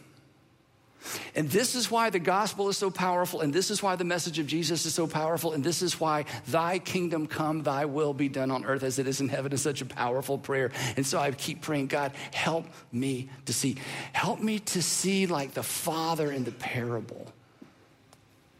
[1.33, 4.37] And this is why the gospel is so powerful, and this is why the message
[4.37, 8.27] of Jesus is so powerful, and this is why thy kingdom come, thy will be
[8.27, 10.71] done on earth as it is in heaven is such a powerful prayer.
[10.97, 13.77] And so I keep praying, God, help me to see.
[14.11, 17.31] Help me to see like the Father in the parable.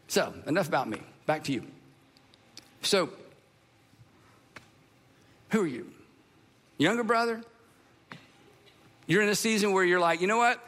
[0.08, 1.00] So, enough about me.
[1.26, 1.62] Back to you.
[2.82, 3.10] So,
[5.50, 5.92] who are you?
[6.78, 7.42] Younger brother?
[9.10, 10.64] You're in a season where you're like, you know what?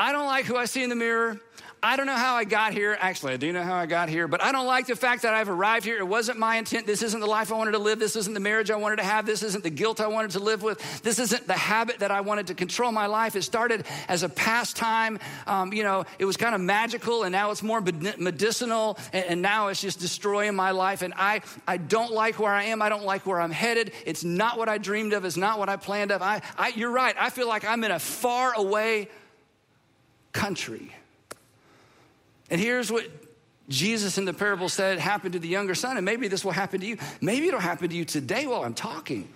[0.00, 1.38] I don't like who I see in the mirror.
[1.84, 2.96] I don't know how I got here.
[3.00, 5.34] Actually, I do know how I got here, but I don't like the fact that
[5.34, 5.98] I've arrived here.
[5.98, 6.86] It wasn't my intent.
[6.86, 7.98] This isn't the life I wanted to live.
[7.98, 9.26] This isn't the marriage I wanted to have.
[9.26, 11.02] This isn't the guilt I wanted to live with.
[11.02, 13.34] This isn't the habit that I wanted to control my life.
[13.34, 15.18] It started as a pastime.
[15.48, 19.42] Um, you know, it was kind of magical, and now it's more medicinal, and, and
[19.42, 21.02] now it's just destroying my life.
[21.02, 22.80] And I, I don't like where I am.
[22.80, 23.90] I don't like where I'm headed.
[24.06, 25.24] It's not what I dreamed of.
[25.24, 26.22] It's not what I planned of.
[26.22, 27.16] I, I you're right.
[27.18, 29.08] I feel like I'm in a far away
[30.32, 30.92] country.
[32.52, 33.06] And here's what
[33.70, 36.80] Jesus in the parable said happened to the younger son, and maybe this will happen
[36.80, 36.98] to you.
[37.22, 39.26] Maybe it'll happen to you today while I'm talking.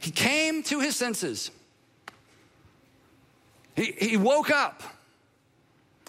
[0.00, 1.50] He came to his senses.
[3.76, 4.82] He, he woke up.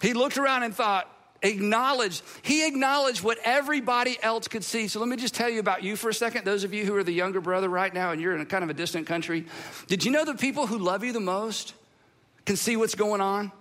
[0.00, 1.06] He looked around and thought,
[1.42, 4.88] acknowledged, he acknowledged what everybody else could see.
[4.88, 6.46] So let me just tell you about you for a second.
[6.46, 8.64] Those of you who are the younger brother right now and you're in a kind
[8.64, 9.44] of a distant country,
[9.86, 11.74] did you know the people who love you the most
[12.46, 13.52] can see what's going on?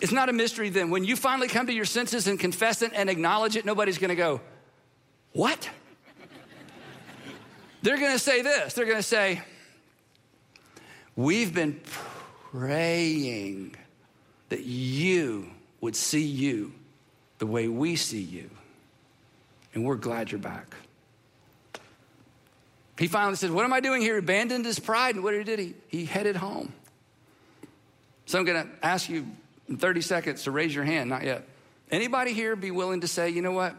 [0.00, 0.90] It's not a mystery then.
[0.90, 4.14] When you finally come to your senses and confess it and acknowledge it, nobody's gonna
[4.14, 4.40] go,
[5.32, 5.68] What?
[7.82, 8.74] They're gonna say this.
[8.74, 9.42] They're gonna say,
[11.16, 11.80] We've been
[12.50, 13.76] praying
[14.48, 16.72] that you would see you
[17.38, 18.50] the way we see you.
[19.74, 20.74] And we're glad you're back.
[22.98, 24.14] He finally said, What am I doing here?
[24.14, 25.16] He abandoned his pride.
[25.16, 25.74] And what did he?
[25.88, 26.72] He headed home.
[28.26, 29.26] So I'm going to ask you
[29.68, 31.10] in 30 seconds to raise your hand.
[31.10, 31.46] Not yet.
[31.90, 33.74] Anybody here be willing to say, you know what?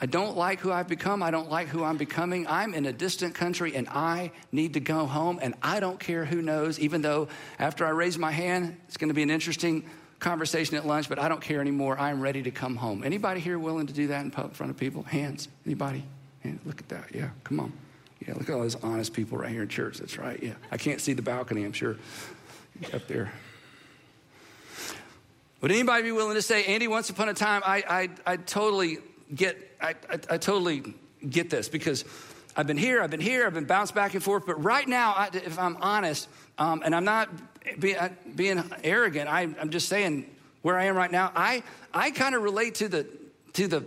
[0.00, 1.22] I don't like who I've become.
[1.22, 2.46] I don't like who I'm becoming.
[2.48, 6.24] I'm in a distant country and I need to go home and I don't care
[6.24, 9.88] who knows, even though after I raise my hand, it's going to be an interesting
[10.18, 11.98] conversation at lunch, but I don't care anymore.
[11.98, 13.04] I'm ready to come home.
[13.04, 15.04] Anybody here willing to do that in front of people?
[15.04, 15.46] Hands.
[15.64, 16.02] Anybody?
[16.42, 16.60] Hands.
[16.64, 17.14] Look at that.
[17.14, 17.72] Yeah, come on.
[18.26, 19.98] Yeah, look at all those honest people right here in church.
[19.98, 20.42] That's right.
[20.42, 20.54] Yeah.
[20.72, 21.96] I can't see the balcony, I'm sure,
[22.92, 23.32] up there.
[25.64, 28.98] Would anybody be willing to say, Andy, once upon a time, I, I, I totally
[29.34, 30.92] get, I, I, I, totally
[31.26, 32.04] get this because
[32.54, 34.44] I've been here, I've been here, I've been bounced back and forth.
[34.44, 37.30] But right now, I, if I'm honest, um, and I'm not
[37.78, 41.32] be, uh, being arrogant, I, I'm just saying where I am right now.
[41.34, 41.62] I,
[41.94, 43.06] I kind of relate to the,
[43.54, 43.86] to the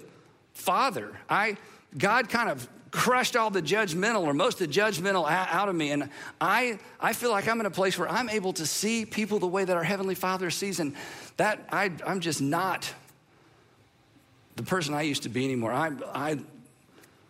[0.56, 1.16] Father.
[1.30, 1.58] I,
[1.96, 5.92] God kind of crushed all the judgmental or most of the judgmental out of me.
[5.92, 9.40] And I, I feel like I'm in a place where I'm able to see people
[9.40, 10.80] the way that our Heavenly Father sees.
[10.80, 10.96] And
[11.38, 12.92] that, I, I'm just not
[14.56, 15.72] the person I used to be anymore.
[15.72, 16.40] I, I,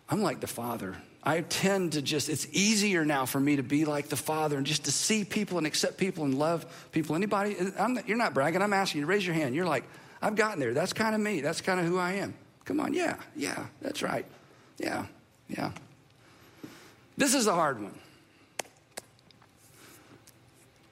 [0.08, 0.96] I'm like the Father.
[1.22, 4.64] I tend to just, it's easier now for me to be like the Father and
[4.64, 7.16] just to see people and accept people and love people.
[7.16, 9.54] Anybody, I'm, you're not bragging, I'm asking you to raise your hand.
[9.54, 9.84] You're like,
[10.22, 10.72] I've gotten there.
[10.72, 11.40] That's kind of me.
[11.40, 12.34] That's kind of who I am.
[12.64, 14.24] Come on, yeah, yeah, that's right.
[14.78, 15.06] Yeah.
[15.48, 15.72] Yeah.
[17.16, 17.94] This is a hard one.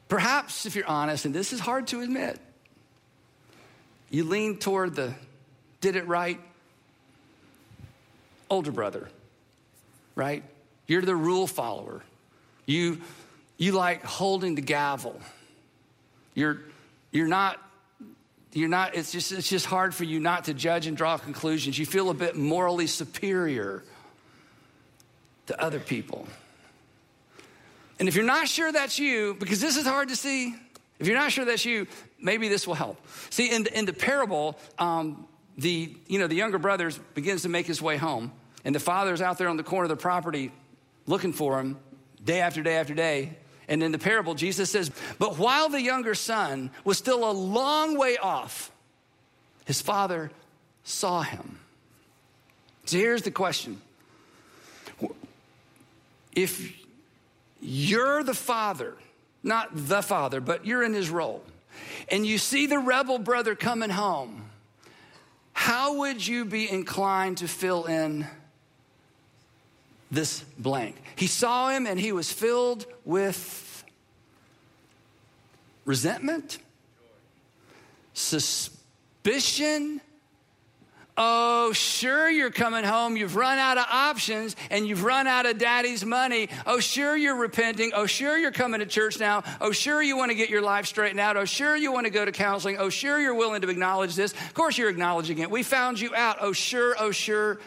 [0.09, 2.39] Perhaps, if you're honest, and this is hard to admit,
[4.11, 5.15] you lean toward the
[5.81, 6.41] did it right
[8.49, 9.09] older brother,
[10.15, 10.43] right?
[10.87, 12.03] You're the rule follower.
[12.65, 13.01] You,
[13.57, 15.21] you like holding the gavel.
[16.35, 16.61] You're,
[17.11, 17.61] you're not
[18.53, 21.79] you're not it's just it's just hard for you not to judge and draw conclusions
[21.79, 23.85] you feel a bit morally superior
[25.47, 26.27] to other people.
[27.99, 30.55] And if you're not sure that's you, because this is hard to see,
[30.99, 31.87] if you're not sure that's you,
[32.21, 32.99] maybe this will help.
[33.31, 37.49] See, in the, in the parable, um, the, you know, the younger brother begins to
[37.49, 38.33] make his way home,
[38.65, 40.53] and the father's out there on the corner of the property
[41.07, 41.79] looking for him
[42.25, 43.37] day after day after day.
[43.69, 47.99] And in the parable, Jesus says, But while the younger son was still a long
[47.99, 48.71] way off,
[49.65, 50.31] his father
[50.85, 51.59] saw him.
[52.85, 53.81] So here's the question
[56.37, 56.79] if
[57.61, 58.95] you're the father,
[59.43, 61.43] not the father, but you're in his role,
[62.11, 64.45] and you see the rebel brother coming home,
[65.55, 68.27] how would you be inclined to fill in
[70.11, 70.95] this blank?
[71.17, 73.85] He saw him and he was filled with
[75.87, 76.59] resentment,
[78.13, 80.03] suspicion,
[81.19, 83.17] Oh, sure, you're coming home.
[83.17, 86.51] You've run out of options and you've run out of daddy's money.
[86.67, 87.93] Oh, sure, you're repenting.
[87.95, 89.43] Oh, sure, you're coming to church now.
[89.63, 91.39] Oh, sure, you want to get your life straightened out.
[91.39, 92.77] Oh, sure, you want to go to counseling.
[92.79, 94.33] Oh, sure, you're willing to acknowledge this.
[94.33, 95.51] Of course, you're acknowledging it.
[95.51, 96.37] We found you out.
[96.41, 97.61] Oh, sure, oh, sure.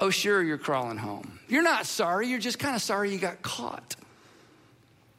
[0.00, 1.38] Oh, sure, you're crawling home.
[1.46, 2.26] You're not sorry.
[2.26, 3.94] You're just kind of sorry you got caught.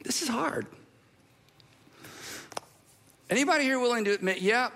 [0.04, 0.66] This is hard.
[3.30, 4.68] Anybody here willing to admit, yeah,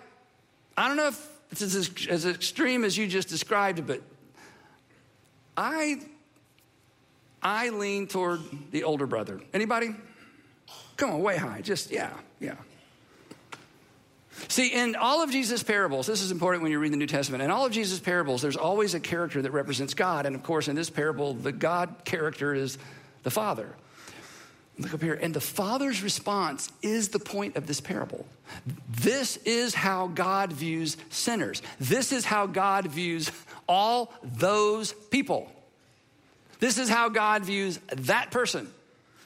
[0.79, 4.03] I don't know if it's as, as extreme as you just described but
[5.57, 6.01] I,
[7.43, 9.41] I lean toward the older brother.
[9.55, 9.95] Anybody?
[10.97, 11.61] Come on, way high.
[11.63, 12.57] Just, yeah, yeah.
[14.49, 17.43] See, in all of Jesus' parables, this is important when you read the New Testament.
[17.43, 20.27] In all of Jesus' parables, there's always a character that represents God.
[20.27, 22.77] And of course, in this parable, the God character is
[23.23, 23.75] the Father.
[24.79, 25.15] Look up here.
[25.15, 28.27] And the Father's response is the point of this parable.
[28.91, 31.63] This is how God views sinners.
[31.81, 33.31] This is how God views
[33.67, 35.51] all those people.
[36.61, 38.71] This is how God views that person.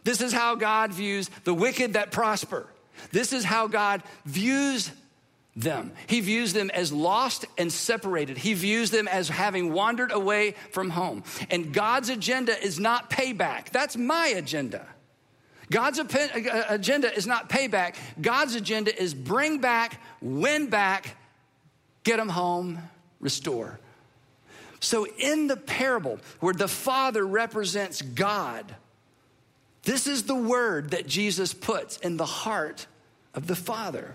[0.05, 2.67] This is how God views the wicked that prosper.
[3.13, 4.91] This is how God views
[5.57, 5.93] them.
[6.07, 8.39] He views them as lost and separated.
[8.39, 11.25] He views them as having wandered away from home.
[11.51, 13.71] And God's agenda is not payback.
[13.71, 14.87] That's my agenda.
[15.71, 17.95] God's uh, uh, agenda is not payback.
[18.21, 21.17] God's agenda is bring back, win back,
[22.03, 22.79] get them home,
[23.21, 23.79] restore.
[24.81, 28.75] So, in the parable where the Father represents God,
[29.83, 32.87] this is the word that Jesus puts in the heart
[33.35, 34.15] of the Father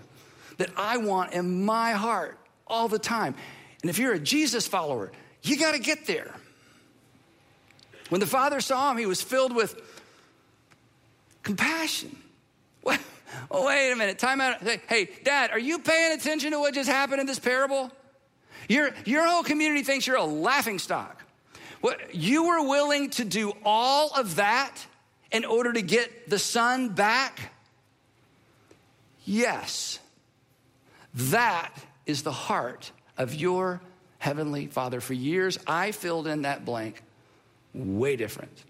[0.58, 3.34] that I want in my heart all the time.
[3.82, 6.34] And if you're a Jesus follower, you got to get there.
[8.08, 9.80] When the Father saw him, he was filled with
[11.46, 12.14] compassion.
[13.50, 14.60] Oh, wait a minute, time out.
[14.88, 17.92] Hey, Dad, are you paying attention to what just happened in this parable?
[18.68, 21.22] Your, your whole community thinks you're a laughing stock.
[21.80, 24.74] What, you were willing to do all of that
[25.30, 27.52] in order to get the son back?
[29.24, 30.00] Yes.
[31.14, 31.72] That
[32.06, 33.80] is the heart of your
[34.18, 35.00] heavenly Father.
[35.00, 37.02] For years, I filled in that blank
[37.74, 38.64] way different,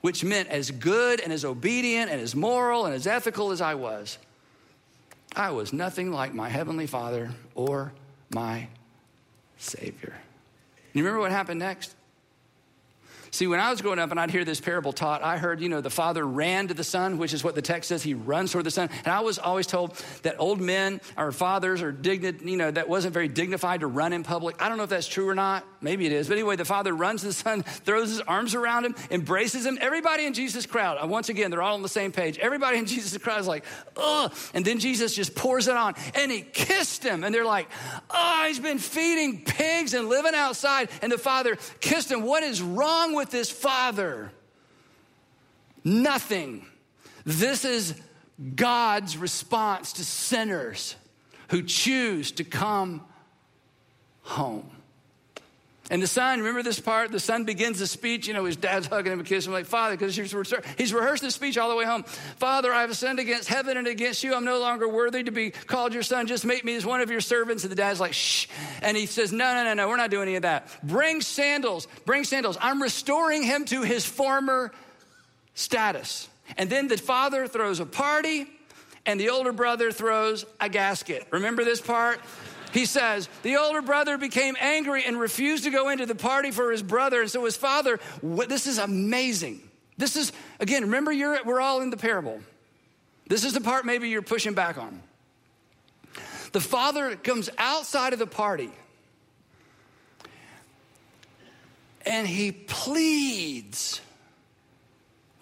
[0.00, 3.74] which meant as good and as obedient and as moral and as ethical as I
[3.74, 4.18] was,
[5.36, 7.92] I was nothing like my heavenly Father or
[8.30, 8.68] my
[9.58, 10.14] Savior.
[10.92, 11.94] You remember what happened next?
[13.32, 15.68] See, when I was growing up and I'd hear this parable taught, I heard, you
[15.68, 18.02] know, the father ran to the son, which is what the text says.
[18.02, 18.90] He runs toward the son.
[19.04, 22.88] And I was always told that old men or fathers are dignified, you know, that
[22.88, 24.60] wasn't very dignified to run in public.
[24.60, 25.64] I don't know if that's true or not.
[25.80, 26.26] Maybe it is.
[26.28, 29.78] But anyway, the father runs to the son, throws his arms around him, embraces him.
[29.80, 32.36] Everybody in Jesus' crowd, uh, once again, they're all on the same page.
[32.38, 33.64] Everybody in Jesus' crowd is like,
[33.96, 34.32] ugh.
[34.54, 37.22] And then Jesus just pours it on and he kissed him.
[37.22, 37.68] And they're like,
[38.10, 40.90] oh, he's been feeding pigs and living outside.
[41.00, 42.22] And the father kissed him.
[42.22, 44.32] What is wrong with with his father?
[45.84, 46.64] Nothing.
[47.26, 47.94] This is
[48.56, 50.96] God's response to sinners
[51.50, 53.02] who choose to come
[54.22, 54.70] home.
[55.90, 57.10] And the son, remember this part?
[57.10, 58.28] The son begins the speech.
[58.28, 60.32] You know, his dad's hugging him and kissing him like, Father, because he's,
[60.78, 62.04] he's rehearsed the speech all the way home.
[62.04, 64.32] Father, I have sinned against heaven and against you.
[64.32, 66.28] I'm no longer worthy to be called your son.
[66.28, 67.64] Just make me as one of your servants.
[67.64, 68.46] And the dad's like, shh.
[68.82, 70.68] And he says, No, no, no, no, we're not doing any of that.
[70.84, 71.88] Bring sandals.
[72.06, 72.56] Bring sandals.
[72.60, 74.70] I'm restoring him to his former
[75.54, 76.28] status.
[76.56, 78.46] And then the father throws a party
[79.06, 81.26] and the older brother throws a gasket.
[81.30, 82.20] Remember this part?
[82.72, 86.70] He says, The older brother became angry and refused to go into the party for
[86.70, 87.22] his brother.
[87.22, 89.60] And so his father, this is amazing.
[89.96, 91.12] This is, again, remember,
[91.44, 92.40] we're all in the parable.
[93.26, 95.02] This is the part maybe you're pushing back on.
[96.52, 98.70] The father comes outside of the party
[102.04, 104.00] and he pleads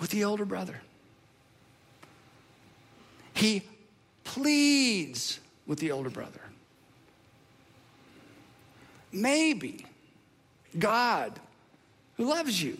[0.00, 0.80] with the older brother.
[3.32, 3.62] He
[4.24, 6.40] pleads with the older brother.
[9.12, 9.86] Maybe
[10.78, 11.38] God,
[12.16, 12.78] who loves you,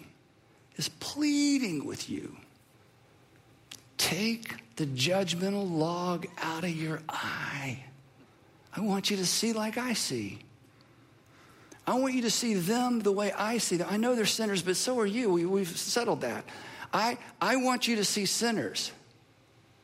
[0.76, 2.36] is pleading with you.
[3.96, 7.82] Take the judgmental log out of your eye.
[8.76, 10.38] I want you to see like I see.
[11.86, 13.88] I want you to see them the way I see them.
[13.90, 15.30] I know they're sinners, but so are you.
[15.30, 16.44] We, have settled that.
[16.92, 18.92] I, I want you to see sinners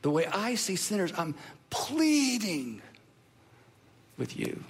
[0.01, 1.11] the way I see sinners.
[1.17, 1.33] I'm
[1.71, 2.81] pleading
[4.17, 4.63] with you.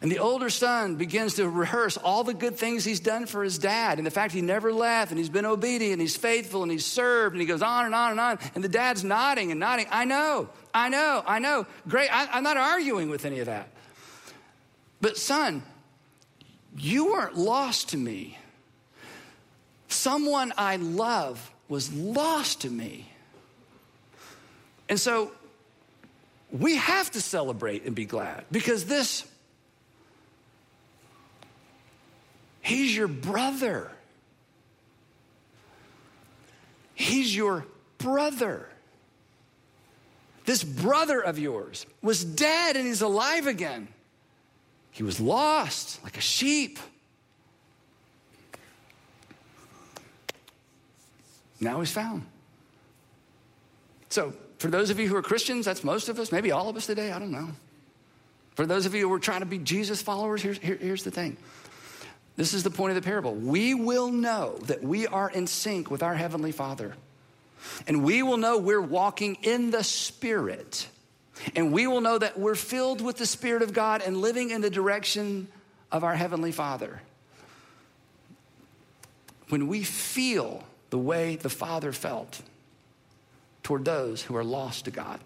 [0.00, 3.58] And the older son begins to rehearse all the good things he's done for his
[3.58, 6.70] dad and the fact he never left and he's been obedient and he's faithful and
[6.70, 8.38] he's served and he goes on and on and on.
[8.54, 9.86] And the dad's nodding and nodding.
[9.90, 11.66] I know, I know, I know.
[11.88, 12.14] Great.
[12.14, 13.70] I, I'm not arguing with any of that.
[15.00, 15.62] But son,
[16.76, 18.38] you weren't lost to me.
[19.88, 23.10] Someone I love was lost to me.
[24.88, 25.32] And so
[26.52, 29.26] we have to celebrate and be glad because this
[32.66, 33.92] He's your brother.
[36.96, 37.64] He's your
[37.98, 38.68] brother.
[40.46, 43.86] This brother of yours was dead and he's alive again.
[44.90, 46.80] He was lost like a sheep.
[51.60, 52.26] Now he's found.
[54.08, 56.74] So for those of you who are Christians, that's most of us, maybe all of
[56.74, 57.50] us today, I don't know.
[58.56, 61.12] For those of you who are trying to be Jesus followers, here's, here, here's the
[61.12, 61.36] thing.
[62.36, 63.34] This is the point of the parable.
[63.34, 66.94] We will know that we are in sync with our Heavenly Father.
[67.86, 70.86] And we will know we're walking in the Spirit.
[71.54, 74.60] And we will know that we're filled with the Spirit of God and living in
[74.60, 75.48] the direction
[75.90, 77.00] of our Heavenly Father.
[79.48, 82.40] When we feel the way the Father felt
[83.62, 85.20] toward those who are lost to God,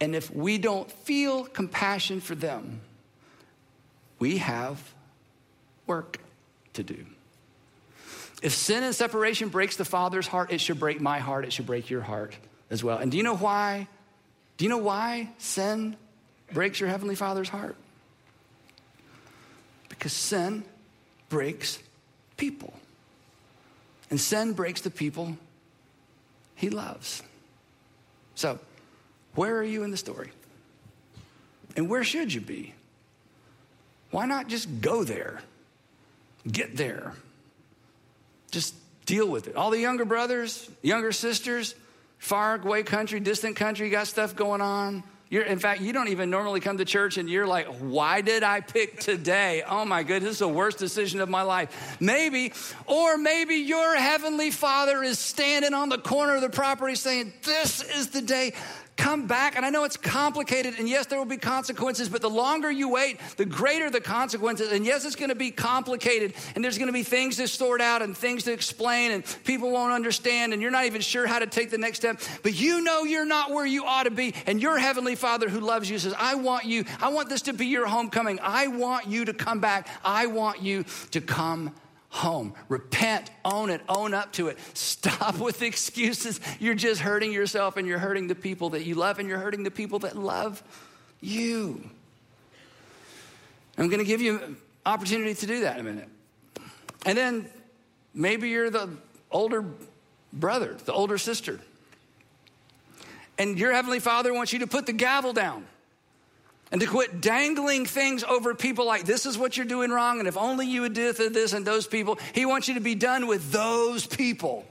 [0.00, 2.80] and if we don't feel compassion for them,
[4.18, 4.82] we have
[5.88, 6.18] work
[6.74, 7.04] to do.
[8.42, 11.66] If sin and separation breaks the Father's heart, it should break my heart, it should
[11.66, 12.36] break your heart
[12.70, 12.98] as well.
[12.98, 13.88] And do you know why?
[14.56, 15.96] Do you know why sin
[16.52, 17.76] breaks your Heavenly Father's heart?
[19.88, 20.64] Because sin
[21.28, 21.80] breaks
[22.36, 22.72] people.
[24.10, 25.36] And sin breaks the people
[26.54, 27.22] he loves.
[28.34, 28.58] So,
[29.34, 30.30] where are you in the story?
[31.76, 32.74] And where should you be?
[34.10, 35.42] Why not just go there?
[36.46, 37.14] Get there.
[38.50, 38.74] Just
[39.06, 39.56] deal with it.
[39.56, 41.74] All the younger brothers, younger sisters,
[42.18, 45.02] far away country, distant country, you got stuff going on.
[45.30, 48.42] You're, in fact, you don't even normally come to church and you're like, why did
[48.42, 49.62] I pick today?
[49.68, 51.98] Oh my goodness, this is the worst decision of my life.
[52.00, 52.54] Maybe,
[52.86, 57.82] or maybe your heavenly father is standing on the corner of the property saying, This
[57.82, 58.54] is the day
[58.98, 59.56] come back.
[59.56, 62.90] And I know it's complicated, and yes, there will be consequences, but the longer you
[62.90, 64.72] wait, the greater the consequences.
[64.72, 67.80] And yes, it's going to be complicated, and there's going to be things to sort
[67.80, 71.38] out and things to explain, and people won't understand, and you're not even sure how
[71.38, 72.20] to take the next step.
[72.42, 75.60] But you know you're not where you ought to be, and your Heavenly Father who
[75.60, 78.40] loves you says, I want you, I want this to be your homecoming.
[78.42, 79.88] I want you to come back.
[80.04, 81.72] I want you to come
[82.10, 82.54] home.
[82.68, 84.58] Repent, own it, own up to it.
[84.74, 86.40] Stop with excuses.
[86.58, 89.62] You're just hurting yourself and you're hurting the people that you love and you're hurting
[89.62, 90.62] the people that love
[91.20, 91.88] you.
[93.76, 96.08] I'm going to give you an opportunity to do that in a minute.
[97.06, 97.48] And then
[98.12, 98.90] maybe you're the
[99.30, 99.64] older
[100.32, 101.60] brother, the older sister.
[103.38, 105.64] And your Heavenly Father wants you to put the gavel down
[106.70, 110.28] and to quit dangling things over people like this is what you're doing wrong and
[110.28, 112.18] if only you would do this and those people.
[112.34, 114.66] He wants you to be done with those people.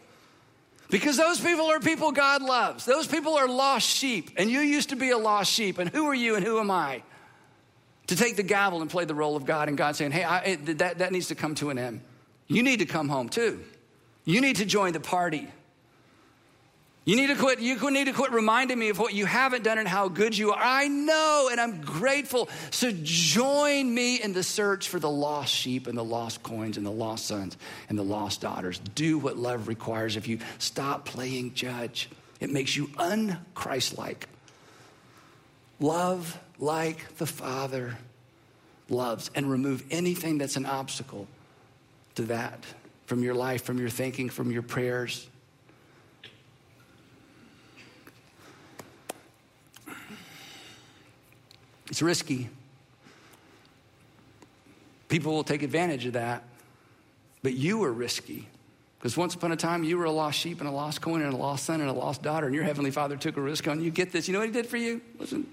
[0.89, 2.85] Because those people are people god loves.
[2.85, 6.05] Those people are lost sheep and you used to be a lost sheep and who
[6.07, 7.01] are you and who am i
[8.07, 10.55] to take the gavel and play the role of god and god saying hey I,
[10.55, 12.01] that, that needs to come to an end.
[12.47, 13.63] You need to come home too.
[14.23, 15.49] You need to join the party
[17.08, 19.78] you need to quit, you need to quit reminding me of what you haven't done
[19.78, 20.62] and how good you are.
[20.62, 22.49] I know and I'm grateful.
[22.70, 26.86] So join me in the search for the lost sheep and the lost coins and
[26.86, 27.55] the lost sons
[27.88, 28.80] and the lost daughters.
[28.93, 30.39] Do what love requires of you.
[30.60, 32.10] Stop playing judge.
[32.41, 34.24] It makes you unchristlike.
[35.80, 37.97] Love like the Father
[38.89, 41.26] loves and remove anything that's an obstacle
[42.16, 42.66] to that
[43.05, 45.26] from your life, from your thinking, from your prayers.
[51.89, 52.49] It's risky.
[55.09, 56.43] People will take advantage of that.
[57.43, 58.47] But you are risky.
[58.99, 61.33] Because once upon a time, you were a lost sheep and a lost coin and
[61.33, 63.81] a lost son and a lost daughter, and your heavenly father took a risk on
[63.81, 63.91] you.
[63.91, 64.27] Get this.
[64.27, 65.01] You know what he did for you?
[65.19, 65.47] Listen.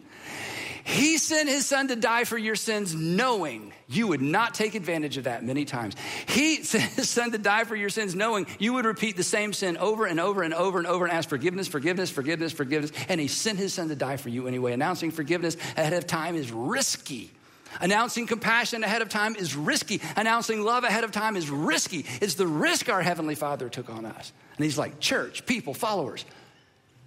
[0.94, 5.16] He sent his son to die for your sins, knowing you would not take advantage
[5.16, 5.96] of that many times.
[6.28, 9.52] He sent his son to die for your sins, knowing you would repeat the same
[9.52, 12.92] sin over and over and over and over and ask forgiveness, forgiveness, forgiveness, forgiveness.
[13.08, 14.72] And he sent his son to die for you anyway.
[14.72, 17.32] Announcing forgiveness ahead of time is risky.
[17.80, 20.00] Announcing compassion ahead of time is risky.
[20.14, 22.06] Announcing love ahead of time is risky.
[22.20, 24.32] It's the risk our Heavenly Father took on us.
[24.56, 26.24] And He's like, church, people, followers,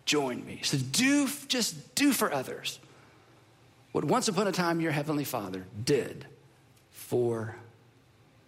[0.04, 0.60] join me.
[0.64, 2.80] So do, just do for others
[3.98, 6.28] what once upon a time your Heavenly Father did
[6.92, 7.56] for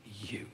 [0.06, 0.45] you.